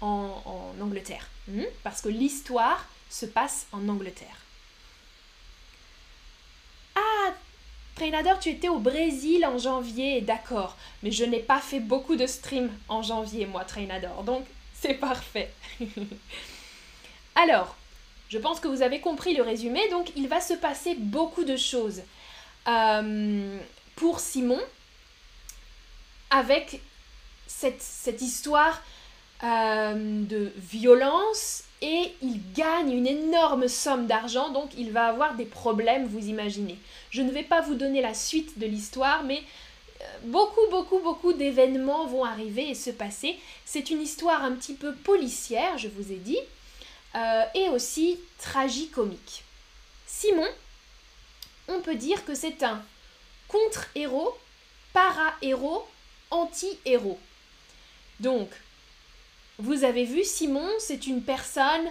en, 0.00 0.42
Angleterre. 0.80 1.28
Hmm? 1.48 1.64
Parce 1.82 2.00
que 2.00 2.08
l'histoire 2.08 2.88
se 3.10 3.26
passe 3.26 3.66
en 3.72 3.88
Angleterre. 3.88 4.44
Ah, 6.94 7.34
Trainador, 8.00 8.38
tu 8.38 8.48
étais 8.48 8.70
au 8.70 8.78
Brésil 8.78 9.44
en 9.44 9.58
janvier, 9.58 10.22
d'accord. 10.22 10.78
Mais 11.02 11.10
je 11.10 11.22
n'ai 11.22 11.40
pas 11.40 11.60
fait 11.60 11.80
beaucoup 11.80 12.16
de 12.16 12.26
streams 12.26 12.72
en 12.88 13.02
janvier, 13.02 13.44
moi, 13.44 13.62
Trainador. 13.64 14.22
Donc, 14.22 14.46
c'est 14.72 14.94
parfait. 14.94 15.50
Alors, 17.34 17.76
je 18.30 18.38
pense 18.38 18.58
que 18.58 18.68
vous 18.68 18.80
avez 18.80 19.00
compris 19.00 19.34
le 19.34 19.42
résumé, 19.42 19.86
donc 19.90 20.12
il 20.16 20.28
va 20.28 20.40
se 20.40 20.54
passer 20.54 20.94
beaucoup 20.94 21.44
de 21.44 21.58
choses 21.58 22.00
euh, 22.68 23.58
pour 23.96 24.20
Simon 24.20 24.60
avec 26.30 26.80
cette, 27.46 28.22
histoire 28.22 28.82
euh, 29.44 30.22
de 30.24 30.54
violence 30.56 31.64
et 31.82 32.14
il 32.22 32.40
gagne 32.54 32.92
une 32.92 33.06
énorme 33.06 33.68
somme 33.68 34.06
d'argent, 34.06 34.48
donc 34.48 34.70
il 34.78 34.90
va 34.90 35.08
avoir 35.08 35.34
des 35.34 35.44
problèmes, 35.44 36.06
vous 36.06 36.28
imaginez. 36.28 36.78
Je 37.10 37.22
ne 37.22 37.30
vais 37.30 37.42
pas 37.42 37.60
vous 37.60 37.74
donner 37.74 38.00
la 38.00 38.14
suite 38.14 38.58
de 38.58 38.66
l'histoire, 38.66 39.24
mais 39.24 39.42
euh, 40.00 40.04
beaucoup, 40.24 40.68
beaucoup, 40.70 41.00
beaucoup 41.00 41.32
d'événements 41.32 42.06
vont 42.06 42.24
arriver 42.24 42.70
et 42.70 42.74
se 42.74 42.90
passer. 42.90 43.38
C'est 43.64 43.90
une 43.90 44.00
histoire 44.00 44.44
un 44.44 44.52
petit 44.52 44.74
peu 44.74 44.94
policière, 44.94 45.76
je 45.78 45.88
vous 45.88 46.12
ai 46.12 46.16
dit. 46.16 46.38
Euh, 47.16 47.44
et 47.54 47.68
aussi 47.70 48.20
tragicomique. 48.38 49.42
Simon, 50.06 50.46
on 51.66 51.80
peut 51.80 51.96
dire 51.96 52.24
que 52.24 52.34
c'est 52.34 52.62
un 52.62 52.80
contre-héros, 53.48 54.38
para-héros, 54.92 55.88
anti-héros. 56.30 57.18
Donc, 58.20 58.48
vous 59.58 59.82
avez 59.82 60.04
vu, 60.04 60.22
Simon, 60.24 60.68
c'est 60.78 61.08
une 61.08 61.22
personne, 61.22 61.86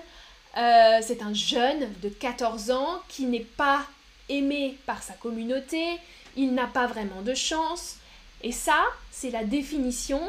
euh, 0.58 1.00
c'est 1.02 1.22
un 1.22 1.34
jeune 1.34 1.94
de 2.02 2.08
14 2.08 2.72
ans 2.72 3.02
qui 3.10 3.26
n'est 3.26 3.42
pas 3.42 3.86
aimé 4.30 4.78
par 4.86 5.04
sa 5.04 5.14
communauté, 5.14 5.98
il 6.36 6.54
n'a 6.54 6.68
pas 6.68 6.88
vraiment 6.88 7.22
de 7.22 7.34
chance. 7.34 7.98
Et 8.42 8.52
ça, 8.52 8.86
c'est 9.12 9.32
la 9.32 9.44
définition 9.44 10.22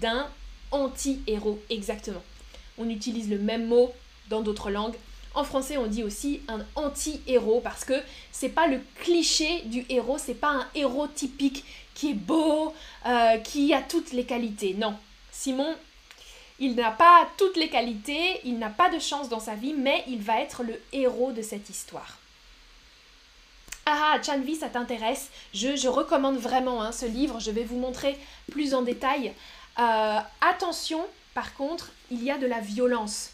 d'un 0.00 0.28
anti-héros, 0.70 1.60
exactement. 1.68 2.22
On 2.78 2.88
utilise 2.88 3.28
le 3.28 3.38
même 3.38 3.66
mot 3.66 3.92
dans 4.28 4.40
d'autres 4.40 4.70
langues. 4.70 4.94
En 5.34 5.44
français, 5.44 5.76
on 5.76 5.86
dit 5.86 6.02
aussi 6.02 6.40
un 6.48 6.64
anti-héros 6.74 7.60
parce 7.60 7.84
que 7.84 8.00
c'est 8.32 8.48
pas 8.48 8.66
le 8.66 8.80
cliché 8.96 9.62
du 9.66 9.84
héros, 9.88 10.18
c'est 10.18 10.34
pas 10.34 10.50
un 10.50 10.66
héros 10.74 11.06
typique 11.06 11.64
qui 11.94 12.10
est 12.10 12.14
beau, 12.14 12.74
euh, 13.06 13.38
qui 13.38 13.74
a 13.74 13.82
toutes 13.82 14.12
les 14.12 14.24
qualités. 14.24 14.74
Non, 14.74 14.94
Simon, 15.30 15.74
il 16.58 16.74
n'a 16.74 16.90
pas 16.90 17.28
toutes 17.36 17.56
les 17.56 17.68
qualités, 17.68 18.40
il 18.44 18.58
n'a 18.58 18.70
pas 18.70 18.90
de 18.90 18.98
chance 18.98 19.28
dans 19.28 19.40
sa 19.40 19.54
vie, 19.54 19.74
mais 19.74 20.04
il 20.08 20.20
va 20.20 20.40
être 20.40 20.62
le 20.62 20.80
héros 20.92 21.32
de 21.32 21.42
cette 21.42 21.70
histoire. 21.70 22.19
Ah, 23.92 24.22
Chanvi, 24.22 24.54
ça 24.54 24.68
t'intéresse 24.68 25.30
je, 25.52 25.88
recommande 25.88 26.36
vraiment 26.36 26.80
hein, 26.80 26.92
ce 26.92 27.06
livre, 27.06 27.40
je 27.40 27.50
vais 27.50 27.64
vous 27.64 27.76
montrer 27.76 28.16
plus 28.52 28.72
en 28.72 28.82
détail. 28.82 29.32
Euh, 29.80 30.18
attention, 30.40 31.04
par 31.34 31.54
contre, 31.54 31.90
il 32.12 32.22
y 32.22 32.30
a 32.30 32.38
de 32.38 32.46
la 32.46 32.60
violence. 32.60 33.32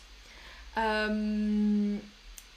Euh, 0.79 1.95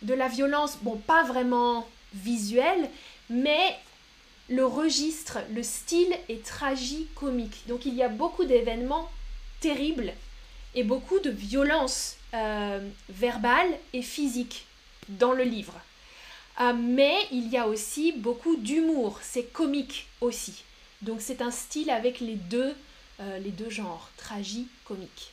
de 0.01 0.13
la 0.13 0.29
violence, 0.29 0.77
bon, 0.82 0.96
pas 0.96 1.24
vraiment 1.24 1.89
visuelle, 2.13 2.89
mais 3.29 3.75
le 4.48 4.65
registre, 4.65 5.39
le 5.53 5.62
style 5.62 6.15
est 6.29 6.46
tragicomique. 6.46 7.68
Donc 7.68 7.86
il 7.86 7.96
y 7.96 8.01
a 8.01 8.08
beaucoup 8.08 8.46
d'événements 8.46 9.10
terribles 9.60 10.13
et 10.74 10.86
beaucoup 10.86 11.20
de 11.20 11.32
violence 11.32 12.15
euh, 12.34 12.79
verbale 13.10 13.68
et 13.91 14.03
physique 14.03 14.68
dans 15.10 15.34
le 15.34 15.44
livre. 15.44 15.74
Euh, 16.60 16.74
mais 16.74 17.16
il 17.32 17.48
y 17.48 17.58
a 17.58 17.68
aussi 17.68 18.12
beaucoup 18.12 18.56
d'humour, 18.58 19.20
c'est 19.24 19.51
comique 19.51 20.08
aussi. 20.22 20.63
Donc 21.01 21.22
c'est 21.22 21.42
un 21.42 21.51
style 21.51 21.89
avec 21.89 22.20
les 22.20 22.36
deux, 22.36 22.75
les 23.42 23.51
deux 23.51 23.70
genres, 23.70 24.10
tragicomique. 24.16 25.32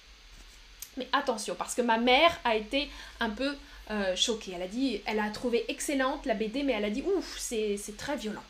Mais 0.97 1.09
attention, 1.13 1.55
parce 1.55 1.75
que 1.75 1.83
ma 1.83 1.99
mère 1.99 2.39
a 2.45 2.57
été 2.57 2.89
un 3.21 3.31
peu 3.31 3.55
euh, 3.91 4.17
choquée. 4.17 4.53
Elle 4.55 4.63
a 4.63 4.69
dit, 4.69 5.01
elle 5.07 5.21
a 5.21 5.31
trouvé 5.31 5.65
excellente 5.69 6.27
la 6.27 6.35
BD, 6.35 6.63
mais 6.63 6.73
elle 6.73 6.85
a 6.85 6.91
dit, 6.91 7.03
ouf, 7.03 7.37
c'est 7.39 7.79
très 7.97 8.17
violent. 8.17 8.43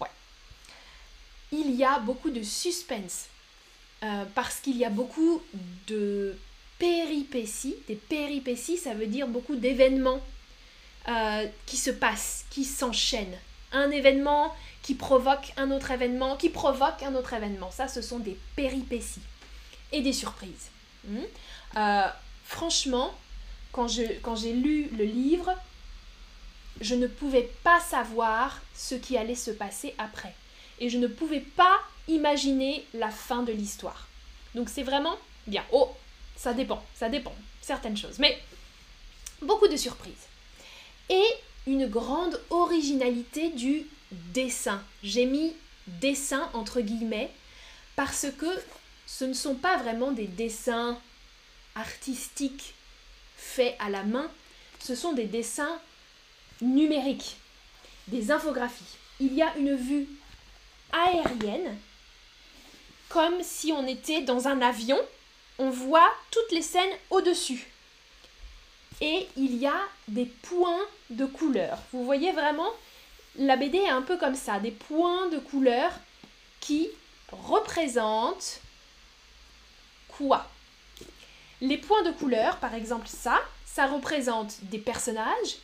Ouais. 0.00 0.08
Il 1.52 1.72
y 1.72 1.84
a 1.84 1.98
beaucoup 1.98 2.30
de 2.30 2.42
suspense, 2.42 3.26
euh, 4.04 4.24
parce 4.34 4.60
qu'il 4.60 4.76
y 4.76 4.84
a 4.84 4.90
beaucoup 4.90 5.42
de 5.88 6.36
péripéties. 6.78 7.76
Des 7.88 7.96
péripéties, 7.96 8.78
ça 8.78 8.94
veut 8.94 9.08
dire 9.08 9.26
beaucoup 9.26 9.56
d'événements 9.56 10.22
euh, 11.08 11.46
qui 11.66 11.76
se 11.76 11.90
passent, 11.90 12.44
qui 12.50 12.64
s'enchaînent. 12.64 13.38
Un 13.72 13.90
événement 13.90 14.54
qui 14.82 14.94
provoque 14.94 15.52
un 15.56 15.70
autre 15.70 15.90
événement, 15.90 16.36
qui 16.36 16.48
provoque 16.48 17.02
un 17.02 17.14
autre 17.14 17.34
événement. 17.34 17.70
Ça, 17.70 17.88
ce 17.88 18.00
sont 18.00 18.18
des 18.18 18.38
péripéties 18.56 19.20
et 19.92 20.00
des 20.00 20.12
surprises. 20.12 20.70
Hmm. 21.06 21.18
Euh, 21.76 22.06
franchement, 22.44 23.14
quand 23.72 23.88
j'ai 23.88 24.18
quand 24.22 24.42
lu 24.42 24.88
le 24.96 25.04
livre, 25.04 25.54
je 26.80 26.94
ne 26.94 27.06
pouvais 27.06 27.50
pas 27.62 27.80
savoir 27.80 28.60
ce 28.74 28.94
qui 28.94 29.16
allait 29.16 29.34
se 29.34 29.50
passer 29.50 29.94
après. 29.98 30.34
Et 30.80 30.88
je 30.88 30.98
ne 30.98 31.06
pouvais 31.06 31.40
pas 31.40 31.78
imaginer 32.06 32.86
la 32.94 33.10
fin 33.10 33.42
de 33.42 33.52
l'histoire. 33.52 34.08
Donc 34.54 34.68
c'est 34.68 34.82
vraiment 34.82 35.16
bien. 35.46 35.64
Oh, 35.72 35.94
ça 36.36 36.54
dépend, 36.54 36.82
ça 36.94 37.08
dépend, 37.08 37.34
certaines 37.60 37.96
choses. 37.96 38.18
Mais 38.18 38.40
beaucoup 39.42 39.68
de 39.68 39.76
surprises. 39.76 40.28
Et 41.10 41.26
une 41.66 41.86
grande 41.86 42.40
originalité 42.50 43.50
du 43.50 43.86
dessin. 44.10 44.82
J'ai 45.02 45.26
mis 45.26 45.54
dessin 45.86 46.50
entre 46.54 46.80
guillemets 46.80 47.30
parce 47.96 48.26
que 48.38 48.46
ce 49.06 49.24
ne 49.24 49.32
sont 49.32 49.54
pas 49.54 49.76
vraiment 49.78 50.12
des 50.12 50.26
dessins 50.26 50.98
artistiques 51.74 52.74
faits 53.36 53.76
à 53.78 53.88
la 53.88 54.02
main, 54.02 54.30
ce 54.80 54.94
sont 54.94 55.12
des 55.12 55.24
dessins 55.24 55.80
numériques, 56.60 57.36
des 58.08 58.30
infographies. 58.30 58.96
Il 59.20 59.34
y 59.34 59.42
a 59.42 59.56
une 59.56 59.74
vue 59.74 60.08
aérienne, 60.92 61.76
comme 63.08 63.42
si 63.42 63.72
on 63.72 63.86
était 63.86 64.22
dans 64.22 64.48
un 64.48 64.60
avion, 64.60 64.98
on 65.58 65.70
voit 65.70 66.10
toutes 66.30 66.52
les 66.52 66.62
scènes 66.62 66.96
au-dessus. 67.10 67.68
Et 69.00 69.28
il 69.36 69.56
y 69.56 69.66
a 69.66 69.80
des 70.08 70.26
points 70.26 70.86
de 71.10 71.26
couleur. 71.26 71.78
Vous 71.92 72.04
voyez 72.04 72.32
vraiment, 72.32 72.70
la 73.36 73.56
BD 73.56 73.78
est 73.78 73.88
un 73.88 74.02
peu 74.02 74.16
comme 74.16 74.34
ça, 74.34 74.58
des 74.58 74.70
points 74.70 75.28
de 75.28 75.38
couleur 75.38 75.90
qui 76.60 76.88
représentent 77.30 78.60
les 81.60 81.76
points 81.76 82.02
de 82.02 82.10
couleur, 82.10 82.56
par 82.58 82.74
exemple 82.74 83.06
ça, 83.06 83.40
ça 83.64 83.86
représente 83.86 84.64
des 84.64 84.78
personnages, 84.78 85.56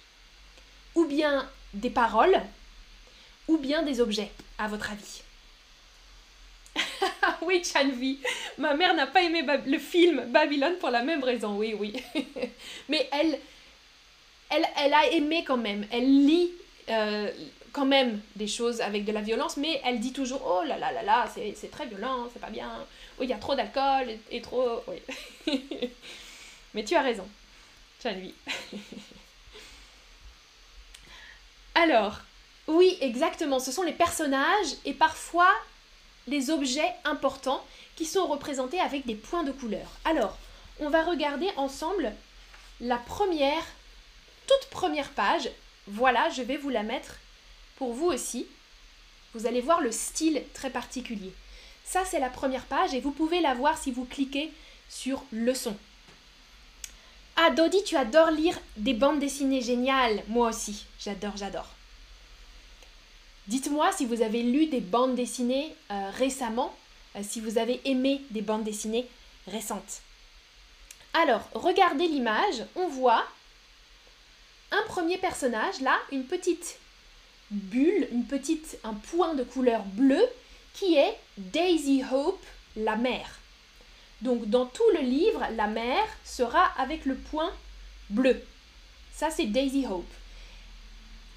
ou 0.95 1.07
bien 1.07 1.49
des 1.73 1.91
paroles, 1.91 2.41
ou 3.49 3.59
bien 3.59 3.83
des 3.83 4.01
objets, 4.01 4.31
à 4.59 4.69
votre 4.69 4.91
avis? 4.93 5.23
oui, 7.43 7.63
Chanvi, 7.65 8.19
ma 8.59 8.75
mère 8.75 8.95
n'a 8.95 9.07
pas 9.07 9.23
aimé 9.23 9.45
le 9.67 9.79
film 9.79 10.25
Babylone 10.29 10.77
pour 10.79 10.91
la 10.91 11.03
même 11.03 11.23
raison, 11.23 11.57
oui, 11.57 11.75
oui. 11.79 12.03
Mais 12.89 13.09
elle, 13.13 13.39
elle, 14.51 14.67
elle 14.77 14.95
a 14.95 15.11
aimé 15.11 15.45
quand 15.47 15.57
même. 15.57 15.87
Elle 15.91 16.27
lit 16.27 16.51
euh, 16.89 17.31
quand 17.73 17.87
même 17.87 18.21
des 18.37 18.47
choses 18.47 18.81
avec 18.81 19.05
de 19.05 19.13
la 19.13 19.21
violence, 19.21 19.57
mais 19.57 19.81
elle 19.85 20.01
dit 20.01 20.13
toujours 20.13 20.43
Oh 20.47 20.63
là 20.67 20.79
là 20.79 20.93
là 20.93 21.03
là, 21.03 21.29
c'est 21.35 21.71
très 21.71 21.87
violent, 21.87 22.29
c'est 22.33 22.41
pas 22.41 22.51
bien. 22.51 22.71
Oui, 23.19 23.27
il 23.27 23.31
y 23.31 23.35
a 23.35 23.39
trop 23.39 23.55
d'alcool 23.55 24.07
et, 24.31 24.41
trop. 24.41 24.83
Oui. 24.87 25.03
mais 26.75 26.85
tu 26.85 26.95
as 26.95 27.03
raison, 27.03 27.29
lui. 28.13 28.35
Alors, 31.75 32.21
oui, 32.67 32.97
exactement, 33.01 33.59
ce 33.59 33.73
sont 33.73 33.83
les 33.83 33.93
personnages 33.93 34.75
et 34.85 34.93
parfois 34.93 35.53
les 36.27 36.51
objets 36.51 36.93
importants 37.05 37.65
qui 37.97 38.07
sont 38.07 38.27
représentés 38.27 38.81
avec 38.81 39.07
des 39.07 39.15
points 39.15 39.43
de 39.43 39.53
couleur. 39.53 39.91
Alors, 40.05 40.39
on 40.81 40.89
va 40.89 41.03
regarder 41.03 41.49
ensemble 41.57 42.13
la 42.81 42.97
première, 42.97 43.65
toute 44.47 44.71
première 44.71 45.11
page. 45.11 45.51
Voilà, 45.87 46.31
je 46.31 46.43
vais 46.43 46.57
vous 46.57 46.71
la 46.71 46.83
mettre 46.83 47.17
pour 47.77 47.93
vous 47.93 48.07
aussi. 48.07 48.47
Vous 49.35 49.47
allez 49.47 49.61
voir 49.61 49.81
le 49.81 49.93
style 49.93 50.43
très 50.55 50.71
particulier. 50.71 51.33
Ça, 51.85 52.05
c'est 52.05 52.21
la 52.21 52.31
première 52.31 52.65
page 52.65 52.95
et 52.95 53.01
vous 53.01 53.11
pouvez 53.11 53.41
la 53.41 53.55
voir 53.55 53.77
si 53.77 53.91
vous 53.91 54.05
cliquez 54.05 54.53
sur 54.89 55.23
leçon. 55.33 55.77
Ah, 57.37 57.51
Dodi, 57.51 57.83
tu 57.85 57.97
adores 57.97 58.31
lire 58.31 58.59
des 58.77 58.95
bandes 58.95 59.19
dessinées 59.19 59.61
géniales. 59.61 60.23
Moi 60.29 60.49
aussi, 60.51 60.87
j'adore, 61.01 61.37
j'adore. 61.37 61.69
Dites-moi 63.49 63.93
si 63.93 64.07
vous 64.07 64.23
avez 64.23 64.43
lu 64.43 64.67
des 64.67 64.81
bandes 64.81 65.17
dessinées 65.17 65.75
euh, 65.91 66.11
récemment, 66.17 66.75
euh, 67.17 67.21
si 67.23 67.41
vous 67.41 67.59
avez 67.59 67.81
aimé 67.85 68.23
des 68.31 68.41
bandes 68.41 68.65
dessinées 68.65 69.07
récentes. 69.49 70.01
Alors, 71.13 71.43
regardez 71.55 72.09
l'image, 72.09 72.65
on 72.75 72.89
voit 72.89 73.25
un 74.75 74.83
premier 74.89 75.19
personnage, 75.19 75.81
là, 75.81 75.99
une 76.13 76.25
petite 76.25 76.79
bulle, 77.51 78.09
une 78.11 78.25
petite, 78.25 78.79
un 78.85 78.95
point 78.95 79.35
de 79.35 79.45
couleur 79.45 79.83
bleue 79.85 80.27
qui 80.73 80.97
est 80.97 81.17
Daisy 81.39 82.03
Hope, 82.11 82.45
la 82.77 82.97
mère. 82.97 83.39
Donc 84.21 84.49
dans 84.49 84.67
tout 84.67 84.91
le 84.95 85.01
livre, 85.01 85.47
la 85.57 85.67
mère 85.67 86.07
sera 86.25 86.65
avec 86.79 87.05
le 87.05 87.15
point 87.15 87.53
bleu. 88.11 88.43
Ça 89.15 89.31
c'est 89.31 89.47
Daisy 89.47 89.87
Hope. 89.87 90.13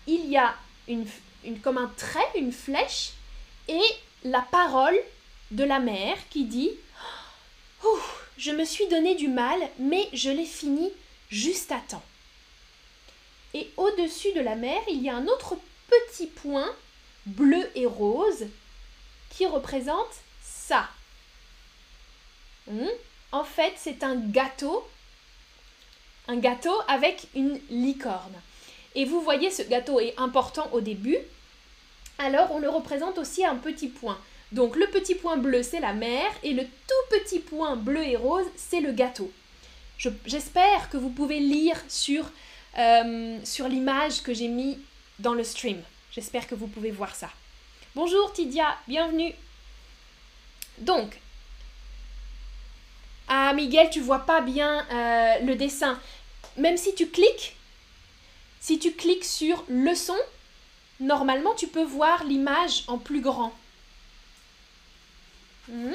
Il 0.07 0.25
y 0.29 0.37
a 0.37 0.55
une, 0.87 1.05
une, 1.43 1.59
comme 1.59 1.77
un 1.77 1.91
trait, 1.97 2.31
une 2.35 2.53
flèche, 2.53 3.11
et 3.67 3.81
la 4.23 4.41
parole 4.41 4.97
de 5.51 5.63
la 5.63 5.79
mère 5.79 6.17
qui 6.29 6.45
dit 6.45 6.71
Je 8.37 8.51
me 8.51 8.65
suis 8.65 8.87
donné 8.87 9.15
du 9.15 9.27
mal, 9.27 9.59
mais 9.79 10.07
je 10.13 10.29
l'ai 10.29 10.45
fini 10.45 10.89
juste 11.29 11.71
à 11.71 11.79
temps. 11.87 12.03
Et 13.53 13.69
au-dessus 13.77 14.33
de 14.33 14.41
la 14.41 14.55
mer, 14.55 14.81
il 14.89 15.01
y 15.01 15.09
a 15.09 15.15
un 15.15 15.27
autre 15.27 15.57
petit 15.89 16.27
point 16.27 16.69
bleu 17.25 17.69
et 17.75 17.85
rose 17.85 18.45
qui 19.29 19.45
représente 19.45 20.15
ça. 20.41 20.89
Hmm? 22.67 22.87
En 23.31 23.43
fait, 23.43 23.73
c'est 23.77 24.03
un 24.03 24.15
gâteau, 24.15 24.87
un 26.27 26.37
gâteau 26.37 26.73
avec 26.87 27.27
une 27.35 27.59
licorne. 27.69 28.41
Et 28.95 29.05
vous 29.05 29.21
voyez, 29.21 29.51
ce 29.51 29.61
gâteau 29.61 29.99
est 29.99 30.15
important 30.17 30.69
au 30.71 30.81
début. 30.81 31.17
alors 32.17 32.51
on 32.51 32.59
le 32.59 32.69
représente 32.69 33.17
aussi 33.17 33.43
à 33.43 33.51
un 33.51 33.55
petit 33.55 33.87
point. 33.87 34.17
Donc 34.51 34.75
le 34.75 34.87
petit 34.87 35.15
point 35.15 35.37
bleu, 35.37 35.61
c'est 35.61 35.79
la 35.79 35.93
mer, 35.93 36.25
et 36.41 36.53
le 36.53 36.63
tout 36.63 37.17
petit 37.17 37.39
point 37.39 37.75
bleu 37.75 38.03
et 38.03 38.15
rose, 38.15 38.45
c'est 38.55 38.79
le 38.79 38.91
gâteau. 38.91 39.31
J'espère 40.25 40.89
que 40.89 40.97
vous 40.97 41.09
pouvez 41.09 41.39
lire 41.39 41.79
sur, 41.89 42.31
euh, 42.77 43.39
sur 43.43 43.67
l'image 43.67 44.21
que 44.21 44.33
j'ai 44.33 44.47
mis 44.47 44.79
dans 45.19 45.33
le 45.33 45.43
stream. 45.43 45.81
J'espère 46.11 46.47
que 46.47 46.55
vous 46.55 46.67
pouvez 46.67 46.91
voir 46.91 47.15
ça. 47.15 47.29
Bonjour 47.95 48.31
Tidia, 48.33 48.77
bienvenue. 48.87 49.33
Donc, 50.79 51.19
ah 53.27 53.53
Miguel, 53.53 53.89
tu 53.89 53.99
vois 53.99 54.19
pas 54.25 54.41
bien 54.41 54.85
euh, 54.91 55.39
le 55.45 55.55
dessin. 55.55 55.99
Même 56.55 56.77
si 56.77 56.95
tu 56.95 57.09
cliques, 57.09 57.55
si 58.59 58.79
tu 58.79 58.93
cliques 58.93 59.25
sur 59.25 59.63
leçon, 59.67 60.17
normalement 60.99 61.53
tu 61.55 61.67
peux 61.67 61.83
voir 61.83 62.23
l'image 62.23 62.83
en 62.87 62.97
plus 62.97 63.21
grand. 63.21 63.53
Hmm? 65.67 65.93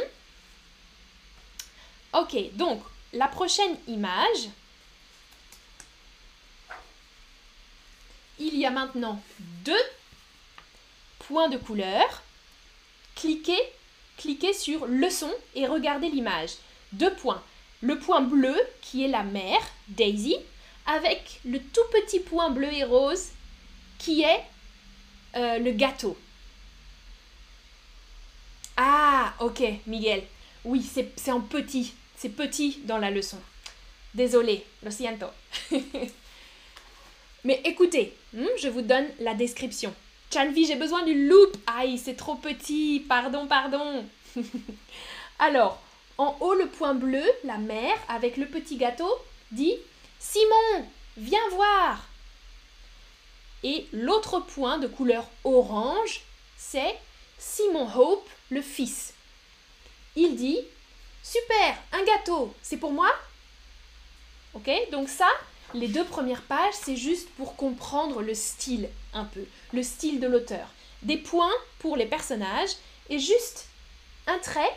Ok, 2.13 2.37
donc 2.55 2.83
la 3.13 3.29
prochaine 3.29 3.77
image, 3.89 4.51
il 8.49 8.59
y 8.59 8.67
a 8.67 8.71
maintenant 8.71 9.23
deux 9.65 9.85
points 11.21 11.49
de 11.49 11.57
couleur. 11.57 12.23
Cliquez, 13.15 13.61
cliquez 14.17 14.53
sur 14.53 14.87
leçon 14.87 15.31
et 15.55 15.67
regardez 15.67 16.09
l'image. 16.09 16.51
Deux 16.93 17.13
points. 17.15 17.43
Le 17.81 17.99
point 17.99 18.21
bleu 18.21 18.57
qui 18.81 19.05
est 19.05 19.09
la 19.09 19.23
mer, 19.23 19.59
Daisy, 19.89 20.37
avec 20.87 21.41
le 21.45 21.59
tout 21.59 21.85
petit 21.93 22.21
point 22.21 22.51
bleu 22.51 22.73
et 22.73 22.85
rose 22.85 23.29
qui 23.99 24.23
est 24.23 24.43
euh, 25.37 25.59
le 25.59 25.73
gâteau. 25.73 26.17
Ah, 28.77 29.35
ok, 29.41 29.63
Miguel. 29.87 30.25
Oui, 30.65 30.89
c'est 31.17 31.33
en 31.33 31.41
petit. 31.41 31.93
C'est 32.17 32.31
petit 32.31 32.81
dans 32.85 32.99
la 32.99 33.11
leçon. 33.11 33.39
Désolé, 34.15 34.65
lo 34.83 34.91
siento. 34.91 35.27
Mais 37.45 37.61
écoutez, 37.65 38.15
hmm, 38.35 38.47
je 38.59 38.69
vous 38.69 38.83
donne 38.83 39.07
la 39.21 39.35
description. 39.35 39.93
Chanvi, 40.33 40.67
j'ai 40.67 40.77
besoin 40.77 41.03
du 41.05 41.29
loupe. 41.29 41.57
Aïe, 41.67 41.99
c'est 41.99 42.15
trop 42.15 42.37
petit. 42.37 43.05
Pardon, 43.09 43.47
pardon. 43.47 44.05
Alors, 45.39 45.83
en 46.19 46.37
haut, 46.41 46.55
le 46.55 46.69
point 46.69 46.95
bleu, 46.95 47.25
la 47.45 47.59
mer, 47.59 47.95
avec 48.09 48.37
le 48.37 48.47
petit 48.47 48.77
gâteau, 48.77 49.11
dit 49.51 49.75
Simon, 50.19 50.87
viens 51.17 51.49
voir. 51.51 52.07
Et 53.65 53.87
l'autre 53.93 54.41
point 54.41 54.79
de 54.79 54.87
couleur 54.87 55.27
orange, 55.45 56.23
c'est 56.57 56.97
Simon 57.39 57.89
Hope, 57.95 58.29
le 58.51 58.63
fils. 58.63 59.15
Il 60.17 60.37
dit 60.37 60.59
Super, 61.23 61.77
un 61.93 62.05
gâteau, 62.05 62.55
c'est 62.63 62.77
pour 62.77 62.93
moi 62.93 63.11
Ok, 64.55 64.71
donc 64.91 65.09
ça, 65.09 65.29
les 65.75 65.89
deux 65.89 66.05
premières 66.05 66.43
pages, 66.43 66.75
c'est 66.75 66.97
juste 66.97 67.29
pour 67.31 67.57
comprendre 67.57 68.23
le 68.23 68.35
style 68.35 68.89
un 69.15 69.25
peu, 69.25 69.45
le 69.73 69.83
style 69.83 70.21
de 70.21 70.27
l'auteur. 70.27 70.69
Des 71.03 71.17
points 71.17 71.53
pour 71.79 71.97
les 71.97 72.07
personnages 72.07 72.71
et 73.09 73.19
juste 73.19 73.69
un 74.27 74.39
trait 74.39 74.73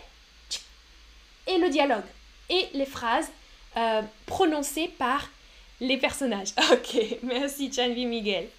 et 1.47 1.57
le 1.57 1.69
dialogue 1.69 2.05
et 2.49 2.67
les 2.73 2.85
phrases 2.85 3.29
euh, 3.77 4.01
prononcées 4.25 4.87
par 4.97 5.29
les 5.79 5.97
personnages. 5.97 6.53
Ok, 6.71 6.97
merci 7.23 7.71
Chanvi 7.71 8.05
Miguel. 8.05 8.49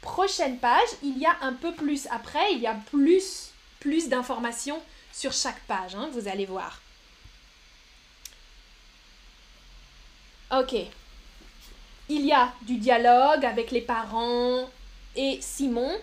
Prochaine 0.00 0.58
page, 0.58 0.88
il 1.02 1.18
y 1.18 1.26
a 1.26 1.36
un 1.42 1.52
peu 1.52 1.72
plus 1.74 2.06
après, 2.10 2.52
il 2.52 2.60
y 2.60 2.66
a 2.66 2.74
plus, 2.90 3.50
plus 3.80 4.08
d'informations 4.08 4.80
sur 5.12 5.32
chaque 5.32 5.60
page, 5.66 5.94
hein, 5.94 6.08
vous 6.12 6.28
allez 6.28 6.46
voir. 6.46 6.80
Ok. 10.52 10.74
Il 12.12 12.26
y 12.26 12.32
a 12.32 12.52
du 12.62 12.76
dialogue 12.78 13.44
avec 13.46 13.70
les 13.70 13.82
parents 13.82 14.68
et 15.14 15.38
Simon. 15.40 15.96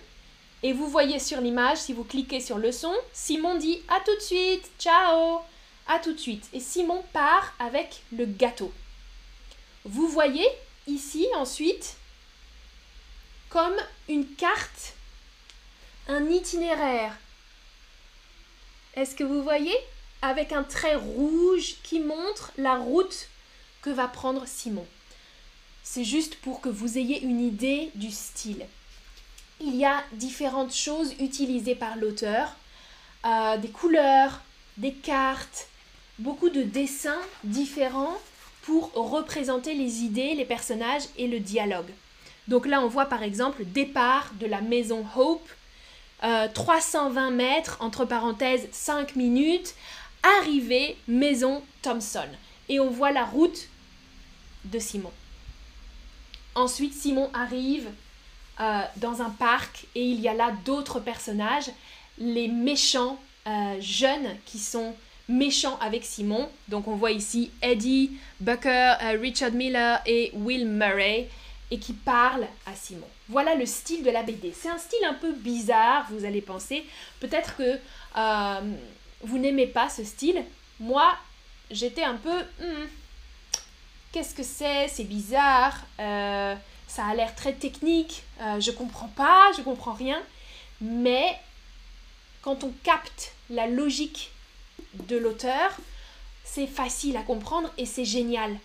Et 0.64 0.72
vous 0.72 0.88
voyez 0.88 1.20
sur 1.20 1.42
l'image, 1.42 1.80
si 1.80 1.92
vous 1.92 2.06
cliquez 2.06 2.40
sur 2.40 2.58
le 2.58 2.72
son, 2.72 2.94
Simon 3.12 3.56
dit 3.56 3.82
à 3.90 4.00
tout 4.00 4.16
de 4.16 4.22
suite, 4.22 4.72
ciao, 4.80 5.42
à 5.86 6.00
tout 6.00 6.14
de 6.14 6.18
suite. 6.18 6.48
Et 6.54 6.62
Simon 6.62 7.04
part 7.12 7.54
avec 7.60 8.04
le 8.14 8.26
gâteau. 8.26 8.72
Vous 9.84 10.08
voyez 10.08 10.48
ici 10.88 11.28
ensuite 11.36 11.98
comme 13.50 13.76
une 14.08 14.34
carte, 14.36 14.94
un 16.08 16.30
itinéraire. 16.30 17.18
Est-ce 18.96 19.14
que 19.14 19.26
vous 19.26 19.44
voyez? 19.44 19.76
Avec 20.22 20.54
un 20.54 20.64
trait 20.64 20.96
rouge 20.96 21.76
qui 21.84 22.00
montre 22.00 22.54
la 22.58 22.78
route 22.78 23.28
que 23.82 23.90
va 23.90 24.08
prendre 24.08 24.48
Simon. 24.48 24.88
C'est 25.90 26.04
juste 26.04 26.36
pour 26.42 26.60
que 26.60 26.68
vous 26.68 26.98
ayez 26.98 27.22
une 27.24 27.40
idée 27.40 27.92
du 27.96 28.12
style. 28.12 28.66
Il 29.62 29.74
y 29.74 29.86
a 29.86 30.04
différentes 30.12 30.76
choses 30.76 31.14
utilisées 31.18 31.76
par 31.76 31.96
l'auteur, 31.96 32.58
euh, 33.26 33.56
des 33.56 33.70
couleurs, 33.70 34.42
des 34.76 34.92
cartes, 34.92 35.70
beaucoup 36.20 36.50
de 36.50 36.62
dessins 36.62 37.22
différents 37.46 38.18
pour 38.64 38.92
représenter 38.96 39.76
les 39.76 40.02
idées, 40.02 40.36
les 40.36 40.44
personnages 40.44 41.04
et 41.18 41.26
le 41.26 41.40
dialogue. 41.40 41.90
Donc 42.50 42.68
là, 42.68 42.82
on 42.82 42.90
voit 42.90 43.06
par 43.06 43.24
exemple 43.24 43.64
départ 43.64 44.34
de 44.42 44.46
la 44.46 44.60
maison 44.60 45.06
Hope, 45.16 45.50
320 46.54 47.28
euh, 47.28 47.32
mètres, 47.34 47.78
entre 47.80 48.04
parenthèses 48.04 48.68
5 48.74 49.16
minutes, 49.16 49.74
arrivée 50.42 50.98
maison 51.08 51.64
Thompson. 51.82 52.28
Et 52.68 52.82
on 52.82 52.90
voit 52.90 53.14
la 53.14 53.24
route 53.24 53.70
de 54.66 54.80
Simon. 54.80 55.14
Ensuite, 56.58 56.96
Simon 56.96 57.30
arrive 57.36 57.88
euh, 58.60 58.82
dans 58.96 59.22
un 59.22 59.30
parc 59.30 59.86
et 59.94 60.04
il 60.04 60.20
y 60.20 60.28
a 60.28 60.34
là 60.34 60.52
d'autres 60.66 61.00
personnages, 61.00 61.70
les 62.18 62.48
méchants 62.48 63.20
euh, 63.46 63.80
jeunes 63.80 64.36
qui 64.48 64.58
sont 64.58 64.96
méchants 65.30 65.78
avec 65.82 66.04
Simon. 66.04 66.50
Donc 66.68 66.88
on 66.88 66.96
voit 66.96 67.12
ici 67.12 67.52
Eddie, 67.62 68.18
Bucker, 68.40 68.96
euh, 69.04 69.20
Richard 69.22 69.52
Miller 69.52 70.02
et 70.08 70.32
Will 70.34 70.68
Murray 70.68 71.30
et 71.70 71.78
qui 71.78 71.94
parlent 71.94 72.48
à 72.66 72.74
Simon. 72.74 73.08
Voilà 73.30 73.54
le 73.54 73.68
style 73.68 74.02
de 74.02 74.10
la 74.10 74.24
BD. 74.24 74.52
C'est 74.60 74.70
un 74.70 74.80
style 74.80 75.06
un 75.08 75.14
peu 75.14 75.34
bizarre, 75.34 76.08
vous 76.10 76.26
allez 76.26 76.42
penser. 76.42 76.84
Peut-être 77.20 77.56
que 77.56 77.78
vous 79.22 79.38
n'aimez 79.38 79.68
pas 79.68 79.90
ce 79.90 80.04
style. 80.04 80.44
Moi, 80.80 81.16
j'étais 81.70 82.04
un 82.04 82.16
peu... 82.16 82.40
Hmm, 82.60 82.88
qu'est-ce 84.12 84.34
que 84.34 84.44
c'est, 84.44 84.88
c'est 84.88 85.04
bizarre, 85.04 85.86
euh, 86.00 86.56
ça 86.88 87.06
a 87.06 87.16
l'air 87.16 87.36
très 87.36 87.54
technique, 87.54 88.24
euh, 88.42 88.60
je 88.60 88.72
comprends 88.72 89.10
pas, 89.10 89.52
je 89.58 89.62
comprends 89.62 89.94
rien. 89.94 90.22
Mais 90.82 91.38
quand 92.42 92.64
on 92.64 92.72
capte 92.84 93.34
la 93.50 93.68
logique 93.68 94.32
de 94.94 95.18
l'auteur, 95.18 95.78
c'est 96.44 96.68
facile 96.68 97.18
à 97.18 97.24
comprendre 97.24 97.72
et 97.78 97.86
c'est 97.86 98.06
génial. 98.06 98.58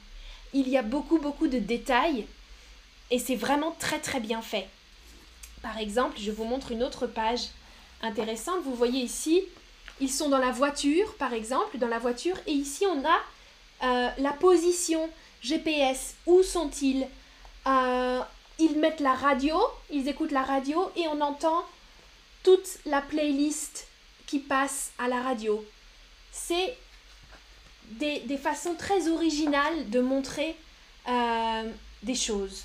Il 0.52 0.68
y 0.68 0.76
a 0.76 0.83
beaucoup 0.83 1.18
beaucoup 1.18 1.48
de 1.48 1.59
détails 1.59 2.26
et 3.11 3.18
c'est 3.18 3.37
vraiment 3.37 3.72
très 3.78 3.98
très 3.98 4.20
bien 4.20 4.42
fait. 4.42 4.68
Par 5.62 5.78
exemple, 5.78 6.18
je 6.20 6.31
vous 6.31 6.44
montre 6.44 6.72
une 6.72 6.83
autre 6.83 7.07
page 7.07 7.48
intéressante. 8.02 8.62
Vous 8.64 8.74
voyez 8.74 9.00
ici, 9.00 9.42
ils 10.00 10.11
sont 10.11 10.28
dans 10.28 10.38
la 10.38 10.50
voiture, 10.50 11.14
par 11.16 11.33
exemple, 11.33 11.78
dans 11.78 11.88
la 11.88 11.98
voiture, 11.98 12.37
et 12.46 12.52
ici 12.52 12.85
on 12.87 13.05
a 13.05 13.20
euh, 13.85 14.11
la 14.18 14.33
position 14.33 15.09
GPS, 15.42 16.14
où 16.26 16.42
sont-ils? 16.42 17.07
Euh, 17.66 18.20
Ils 18.59 18.78
mettent 18.78 19.00
la 19.00 19.14
radio, 19.14 19.57
ils 19.90 20.09
écoutent 20.09 20.33
la 20.33 20.42
radio 20.42 20.90
et 20.96 21.07
on 21.09 21.20
entend 21.20 21.64
toute 22.42 22.78
la 22.87 23.00
playlist 23.00 23.87
qui 24.26 24.38
passe 24.38 24.92
à 24.98 25.09
la 25.09 25.20
radio. 25.20 25.64
C'est 26.31 26.76
des, 27.90 28.38
façons 28.38 28.74
très 28.74 29.09
originales 29.09 29.90
de 29.90 30.00
montrer 30.00 30.57
euh, 31.09 31.70
des 32.02 32.14
choses. 32.14 32.64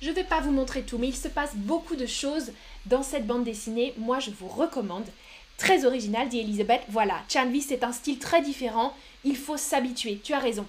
Je 0.00 0.10
ne 0.10 0.14
vais 0.14 0.24
pas 0.24 0.40
vous 0.40 0.52
montrer 0.52 0.82
tout, 0.82 0.96
mais 0.98 1.08
il 1.08 1.16
se 1.16 1.28
passe 1.28 1.56
beaucoup 1.56 1.96
de 1.96 2.06
choses 2.06 2.52
dans 2.86 3.02
cette 3.02 3.26
bande 3.26 3.44
dessinée. 3.44 3.94
Moi, 3.98 4.20
je 4.20 4.30
vous 4.30 4.48
recommande. 4.48 5.06
Très 5.58 5.84
original, 5.84 6.28
dit 6.28 6.40
Elisabeth. 6.40 6.82
Voilà, 6.88 7.22
Chanvi, 7.28 7.60
c'est 7.60 7.84
un 7.84 7.92
style 7.92 8.18
très 8.18 8.40
différent. 8.40 8.96
Il 9.24 9.36
faut 9.36 9.56
s'habituer. 9.56 10.18
Tu 10.22 10.32
as 10.32 10.38
raison. 10.38 10.66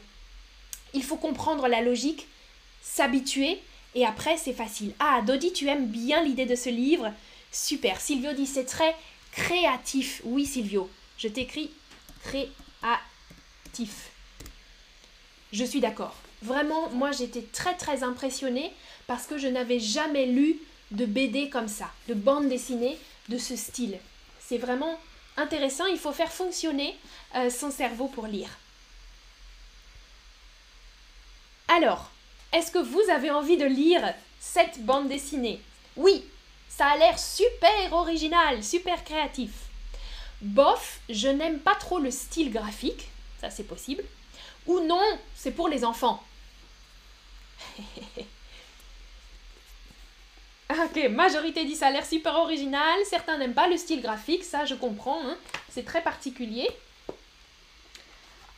Il 0.94 1.04
faut 1.04 1.18
comprendre 1.18 1.68
la 1.68 1.82
logique, 1.82 2.28
s'habituer, 2.82 3.60
et 3.96 4.06
après, 4.06 4.38
c'est 4.38 4.54
facile. 4.54 4.94
Ah, 5.00 5.22
Dodi, 5.26 5.54
tu 5.54 5.68
aimes 5.68 5.88
bien 5.88 6.24
l'idée 6.24 6.46
de 6.46 6.56
ce 6.56 6.70
livre 6.70 7.12
Super. 7.52 8.00
Silvio 8.00 8.34
dit 8.34 8.46
c'est 8.46 8.66
très 8.66 8.96
créatif. 9.32 10.22
Oui, 10.24 10.46
Silvio, 10.46 10.90
je 11.18 11.28
t'écris 11.28 11.72
créatif. 12.24 12.52
Je 15.52 15.64
suis 15.64 15.80
d'accord. 15.80 16.16
Vraiment, 16.42 16.90
moi 16.92 17.12
j'étais 17.12 17.42
très 17.42 17.76
très 17.76 18.04
impressionnée 18.04 18.72
parce 19.08 19.26
que 19.26 19.38
je 19.38 19.48
n'avais 19.48 19.80
jamais 19.80 20.26
lu 20.26 20.58
de 20.92 21.06
BD 21.06 21.50
comme 21.50 21.68
ça, 21.68 21.92
de 22.08 22.14
bande 22.14 22.48
dessinée 22.48 22.98
de 23.30 23.38
ce 23.38 23.56
style. 23.56 23.98
C'est 24.50 24.58
vraiment 24.58 25.00
intéressant, 25.38 25.86
il 25.86 26.00
faut 26.00 26.12
faire 26.12 26.32
fonctionner 26.32 26.98
euh, 27.36 27.52
son 27.52 27.70
cerveau 27.70 28.08
pour 28.08 28.26
lire. 28.26 28.50
Alors, 31.68 32.10
est-ce 32.52 32.72
que 32.72 32.80
vous 32.80 33.12
avez 33.12 33.30
envie 33.30 33.58
de 33.58 33.66
lire 33.68 34.02
cette 34.40 34.84
bande 34.84 35.08
dessinée? 35.08 35.62
Oui, 35.96 36.26
ça 36.68 36.88
a 36.88 36.98
l'air 36.98 37.20
super 37.20 37.94
original, 37.94 38.64
super 38.64 39.04
créatif. 39.04 39.52
Bof, 40.42 41.00
je 41.10 41.28
n'aime 41.28 41.60
pas 41.60 41.76
trop 41.76 42.00
le 42.00 42.10
style 42.10 42.52
graphique, 42.52 43.08
ça 43.40 43.52
c'est 43.52 43.66
possible. 43.66 44.04
Ou 44.66 44.80
non, 44.80 45.20
c'est 45.36 45.52
pour 45.52 45.70
les 45.70 45.86
enfants. 45.86 46.24
ok, 50.86 51.10
majorité 51.10 51.66
dit 51.66 51.76
ça 51.76 51.88
a 51.88 51.92
l'air 51.92 52.06
super 52.06 52.36
original, 52.36 53.00
certains 53.06 53.38
n'aiment 53.38 53.54
pas 53.54 53.68
le 53.68 53.78
style 53.78 54.02
graphique, 54.02 54.44
ça 54.44 54.66
je 54.66 54.76
comprends, 54.76 55.22
hein. 55.26 55.38
c'est 55.70 55.86
très 55.86 56.02
particulier. 56.02 56.68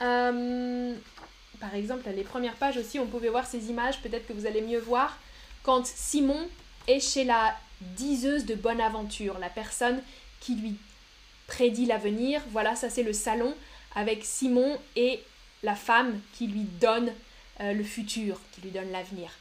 Euh, 0.02 0.96
par 1.60 1.76
exemple, 1.76 2.10
les 2.10 2.24
premières 2.24 2.56
pages 2.56 2.78
aussi, 2.78 3.00
on 3.00 3.06
pouvait 3.06 3.30
voir 3.30 3.46
ces 3.46 3.70
images, 3.70 4.02
peut-être 4.02 4.28
que 4.28 4.34
vous 4.34 4.46
allez 4.46 4.62
mieux 4.62 4.80
voir, 4.80 5.18
quand 5.64 5.86
Simon 5.86 6.48
est 6.88 7.00
chez 7.00 7.24
la 7.24 7.56
diseuse 7.82 8.46
de 8.46 8.56
bonne 8.56 8.82
aventure, 8.82 9.38
la 9.40 9.50
personne 9.50 10.02
qui 10.40 10.56
lui 10.56 10.76
prédit 11.48 11.86
l'avenir. 11.86 12.42
Voilà, 12.50 12.76
ça 12.76 12.90
c'est 12.90 13.04
le 13.04 13.14
salon 13.14 13.54
avec 13.96 14.24
Simon 14.24 14.80
et 14.96 15.20
la 15.64 15.76
femme 15.76 16.20
qui 16.34 16.48
lui 16.48 16.64
donne 16.64 17.12
euh, 17.60 17.74
le 17.74 17.84
futur, 17.84 18.40
qui 18.52 18.62
lui 18.62 18.72
donne 18.72 18.92
l'avenir. 18.92 19.32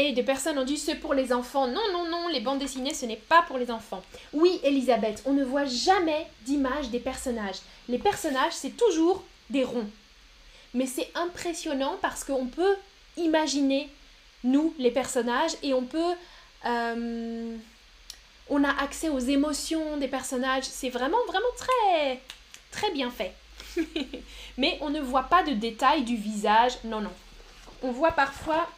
Et 0.00 0.12
des 0.12 0.22
personnes 0.22 0.60
ont 0.60 0.64
dit 0.64 0.76
c'est 0.76 0.94
pour 0.94 1.12
les 1.12 1.32
enfants. 1.32 1.66
Non, 1.66 1.82
non, 1.92 2.08
non, 2.08 2.28
les 2.28 2.38
bandes 2.38 2.60
dessinées, 2.60 2.94
ce 2.94 3.04
n'est 3.04 3.16
pas 3.16 3.42
pour 3.42 3.58
les 3.58 3.68
enfants. 3.68 4.00
Oui, 4.32 4.60
Elisabeth, 4.62 5.24
on 5.26 5.32
ne 5.32 5.42
voit 5.42 5.64
jamais 5.64 6.28
d'image 6.42 6.90
des 6.90 7.00
personnages. 7.00 7.56
Les 7.88 7.98
personnages, 7.98 8.52
c'est 8.52 8.76
toujours 8.76 9.24
des 9.50 9.64
ronds. 9.64 9.90
Mais 10.72 10.86
c'est 10.86 11.10
impressionnant 11.16 11.98
parce 12.00 12.22
qu'on 12.22 12.46
peut 12.46 12.76
imaginer, 13.16 13.88
nous, 14.44 14.72
les 14.78 14.92
personnages, 14.92 15.56
et 15.64 15.74
on 15.74 15.82
peut... 15.82 16.14
Euh, 16.64 17.56
on 18.50 18.62
a 18.62 18.80
accès 18.80 19.08
aux 19.08 19.18
émotions 19.18 19.96
des 19.96 20.06
personnages. 20.06 20.62
C'est 20.62 20.90
vraiment, 20.90 21.18
vraiment 21.26 21.44
très, 21.56 22.20
très 22.70 22.92
bien 22.92 23.10
fait. 23.10 23.34
Mais 24.58 24.78
on 24.80 24.90
ne 24.90 25.00
voit 25.00 25.24
pas 25.24 25.42
de 25.42 25.54
détails 25.54 26.04
du 26.04 26.14
visage. 26.14 26.74
Non, 26.84 27.00
non. 27.00 27.12
On 27.82 27.90
voit 27.90 28.12
parfois 28.12 28.68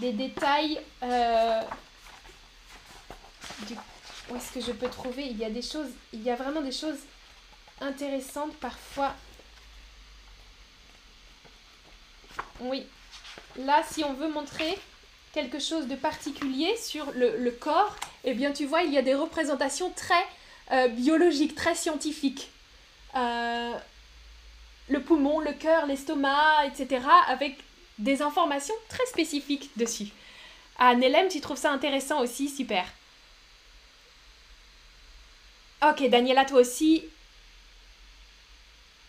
des 0.00 0.12
détails. 0.12 0.80
Euh, 1.02 1.62
où 4.30 4.36
est-ce 4.36 4.52
que 4.52 4.60
je 4.60 4.72
peux 4.72 4.88
trouver 4.88 5.26
Il 5.26 5.38
y 5.38 5.44
a 5.44 5.50
des 5.50 5.62
choses. 5.62 5.90
Il 6.12 6.22
y 6.22 6.30
a 6.30 6.36
vraiment 6.36 6.62
des 6.62 6.72
choses 6.72 6.98
intéressantes 7.80 8.54
parfois. 8.56 9.14
Oui. 12.60 12.86
Là, 13.56 13.82
si 13.90 14.04
on 14.04 14.14
veut 14.14 14.28
montrer 14.28 14.78
quelque 15.32 15.58
chose 15.58 15.86
de 15.86 15.94
particulier 15.94 16.76
sur 16.76 17.10
le, 17.12 17.50
corps, 17.50 17.96
eh 18.24 18.34
bien, 18.34 18.52
tu 18.52 18.66
vois, 18.66 18.82
il 18.82 18.92
y 18.92 18.98
a 18.98 19.02
des 19.02 19.14
représentations 19.14 19.90
très 19.90 20.24
euh, 20.72 20.88
biologiques, 20.88 21.54
très 21.54 21.74
scientifiques. 21.74 22.50
Euh, 23.16 23.72
le 24.88 25.02
poumon, 25.02 25.40
le 25.40 25.52
cœur, 25.52 25.86
l'estomac, 25.86 26.66
etc., 26.66 27.04
avec 27.28 27.58
des 28.00 28.22
informations 28.22 28.74
très 28.88 29.06
spécifiques 29.06 29.70
dessus. 29.76 30.08
Ah, 30.78 30.94
Nelem, 30.94 31.28
tu 31.28 31.40
trouves 31.40 31.58
ça 31.58 31.70
intéressant 31.72 32.20
aussi 32.20 32.48
Super. 32.48 32.86
Ok, 35.82 36.08
Daniela, 36.08 36.44
toi 36.44 36.60
aussi. 36.60 37.04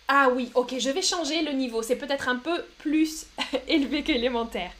Ah 0.08 0.30
oui, 0.30 0.52
ok, 0.56 0.76
je 0.78 0.90
vais 0.90 1.02
changer 1.02 1.42
le 1.42 1.52
niveau. 1.54 1.82
C'est 1.82 1.96
peut-être 1.96 2.28
un 2.28 2.36
peu 2.38 2.64
plus 2.80 3.26
élevé 3.68 4.04
qu'élémentaire. 4.04 4.72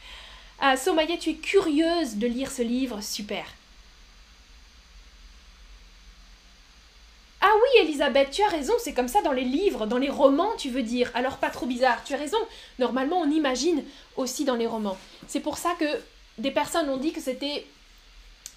Ah, 0.60 0.78
Somaya, 0.78 1.18
tu 1.18 1.32
es 1.32 1.36
curieuse 1.36 2.16
de 2.16 2.28
lire 2.28 2.52
ce 2.52 2.62
livre 2.62 3.02
Super. 3.02 3.46
Ah 7.42 7.52
oui, 7.56 7.82
Elisabeth, 8.02 8.32
tu 8.32 8.42
as 8.42 8.48
raison, 8.48 8.74
c'est 8.80 8.94
comme 8.94 9.08
ça 9.08 9.22
dans 9.22 9.32
les 9.32 9.44
livres, 9.44 9.86
dans 9.86 10.00
les 10.00 10.10
romans, 10.10 10.50
tu 10.58 10.72
veux 10.72 10.82
dire. 10.82 11.12
Alors 11.14 11.38
pas 11.38 11.52
trop 11.52 11.68
bizarre, 11.68 12.04
tu 12.04 12.16
as 12.16 12.18
raison. 12.18 12.38
Normalement, 12.80 13.20
on 13.20 13.30
imagine 13.30 13.84
aussi 14.18 14.44
dans 14.44 14.56
les 14.56 14.66
romans. 14.66 14.98
C'est 15.28 15.40
pour 15.40 15.60
ça 15.60 15.76
que 15.80 15.86
des 16.40 16.50
personnes 16.50 16.90
ont 16.90 16.98
dit 16.98 17.12
que 17.12 17.22
c'était 17.22 17.64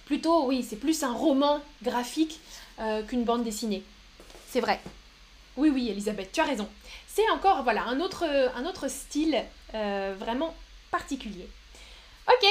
plutôt, 0.07 0.47
oui, 0.47 0.67
c'est 0.67 0.77
plus 0.77 1.03
un 1.03 1.13
roman 1.13 1.61
graphique 1.83 2.41
euh, 2.79 3.03
qu'une 3.03 3.25
bande 3.25 3.45
dessinée. 3.45 3.83
C'est 4.49 4.61
vrai. 4.61 4.81
Oui, 5.59 5.69
oui, 5.69 5.91
Elisabeth, 5.91 6.33
tu 6.33 6.41
as 6.41 6.45
raison. 6.45 6.67
C'est 7.07 7.29
encore, 7.29 7.65
voilà, 7.65 7.83
un 7.83 8.01
autre, 8.01 8.25
style 8.89 9.37
euh, 9.75 10.15
vraiment 10.19 10.55
particulier. 10.91 11.47
Ok, 12.29 12.49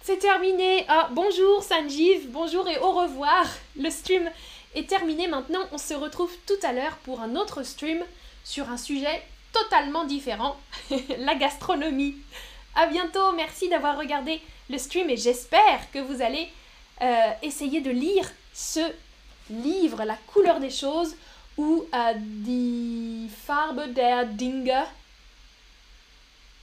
c'est 0.00 0.18
terminé. 0.18 0.86
Ah, 0.88 1.10
bonjour 1.12 1.62
Sanjiv, 1.62 2.30
bonjour 2.30 2.66
et 2.70 2.78
au 2.78 2.92
revoir. 2.92 3.46
Le 3.78 3.90
stream 3.90 4.30
est 4.76 4.88
terminé 4.88 5.26
maintenant. 5.26 5.60
On 5.72 5.78
se 5.78 5.94
retrouve 5.94 6.32
tout 6.46 6.58
à 6.62 6.72
l'heure 6.72 6.96
pour 6.98 7.20
un 7.20 7.36
autre 7.36 7.62
stream 7.62 8.02
sur 8.44 8.70
un 8.70 8.76
sujet 8.76 9.22
totalement 9.52 10.04
différent, 10.04 10.56
la 11.18 11.34
gastronomie. 11.34 12.16
À 12.74 12.86
bientôt, 12.86 13.32
merci 13.32 13.68
d'avoir 13.68 13.98
regardé 13.98 14.40
le 14.68 14.78
stream 14.78 15.08
et 15.08 15.16
j'espère 15.16 15.90
que 15.92 15.98
vous 15.98 16.20
allez 16.20 16.48
euh, 17.02 17.30
essayer 17.42 17.80
de 17.80 17.90
lire 17.90 18.30
ce 18.52 18.80
livre, 19.50 20.04
La 20.04 20.16
couleur 20.26 20.60
des 20.60 20.70
choses, 20.70 21.16
ou 21.56 21.86
euh, 21.94 22.12
Die 22.16 23.30
Farbe 23.46 23.92
der 23.92 24.26
Dinge. 24.26 24.86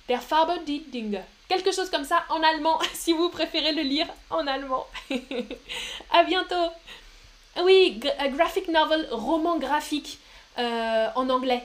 Der 0.07 0.21
Farbe 0.21 0.63
die 0.65 0.83
Dinge. 0.91 1.21
Quelque 1.47 1.71
chose 1.71 1.89
comme 1.89 2.03
ça 2.03 2.23
en 2.29 2.43
allemand, 2.43 2.79
si 2.93 3.13
vous 3.13 3.29
préférez 3.29 3.73
le 3.73 3.81
lire 3.81 4.07
en 4.29 4.45
allemand. 4.47 4.85
à 6.11 6.23
bientôt. 6.23 6.69
Oui, 7.61 7.99
euh, 8.03 8.27
graphic 8.29 8.67
novel, 8.67 9.07
roman 9.11 9.57
graphique 9.57 10.19
euh, 10.57 11.07
en 11.15 11.29
anglais. 11.29 11.63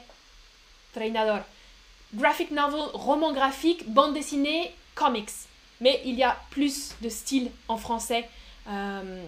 Trainador. 0.92 1.40
Graphic 2.14 2.50
novel, 2.50 2.80
roman 2.92 3.32
graphique, 3.32 3.88
bande 3.90 4.14
dessinée, 4.14 4.74
comics. 4.94 5.30
Mais 5.80 6.02
il 6.04 6.16
y 6.16 6.22
a 6.22 6.36
plus 6.50 6.94
de 7.00 7.08
styles 7.08 7.50
en 7.68 7.78
français. 7.78 8.28
Euh, 8.68 9.24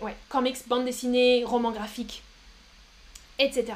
ouais, 0.00 0.16
comics, 0.28 0.66
bande 0.66 0.84
dessinée, 0.84 1.44
roman 1.44 1.70
graphique, 1.70 2.22
etc. 3.38 3.74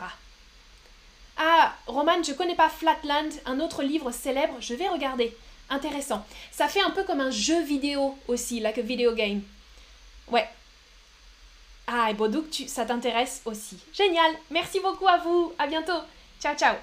Ah, 1.36 1.74
Roman, 1.86 2.22
je 2.22 2.32
connais 2.32 2.54
pas 2.54 2.68
Flatland, 2.68 3.30
un 3.46 3.58
autre 3.60 3.82
livre 3.82 4.10
célèbre, 4.12 4.54
je 4.60 4.74
vais 4.74 4.88
regarder. 4.88 5.36
Intéressant. 5.70 6.24
Ça 6.52 6.68
fait 6.68 6.82
un 6.82 6.90
peu 6.90 7.04
comme 7.04 7.20
un 7.20 7.30
jeu 7.30 7.62
vidéo 7.62 8.16
aussi, 8.28 8.60
like 8.60 8.78
a 8.78 8.82
video 8.82 9.14
game. 9.14 9.42
Ouais, 10.28 10.48
ah, 11.86 12.10
et 12.10 12.14
Bodouk, 12.14 12.50
tu, 12.50 12.66
ça 12.66 12.84
t'intéresse 12.84 13.42
aussi. 13.44 13.78
Génial. 13.92 14.32
Merci 14.50 14.80
beaucoup 14.80 15.08
à 15.08 15.18
vous. 15.18 15.52
À 15.58 15.66
bientôt. 15.66 16.00
Ciao, 16.40 16.54
ciao. 16.56 16.74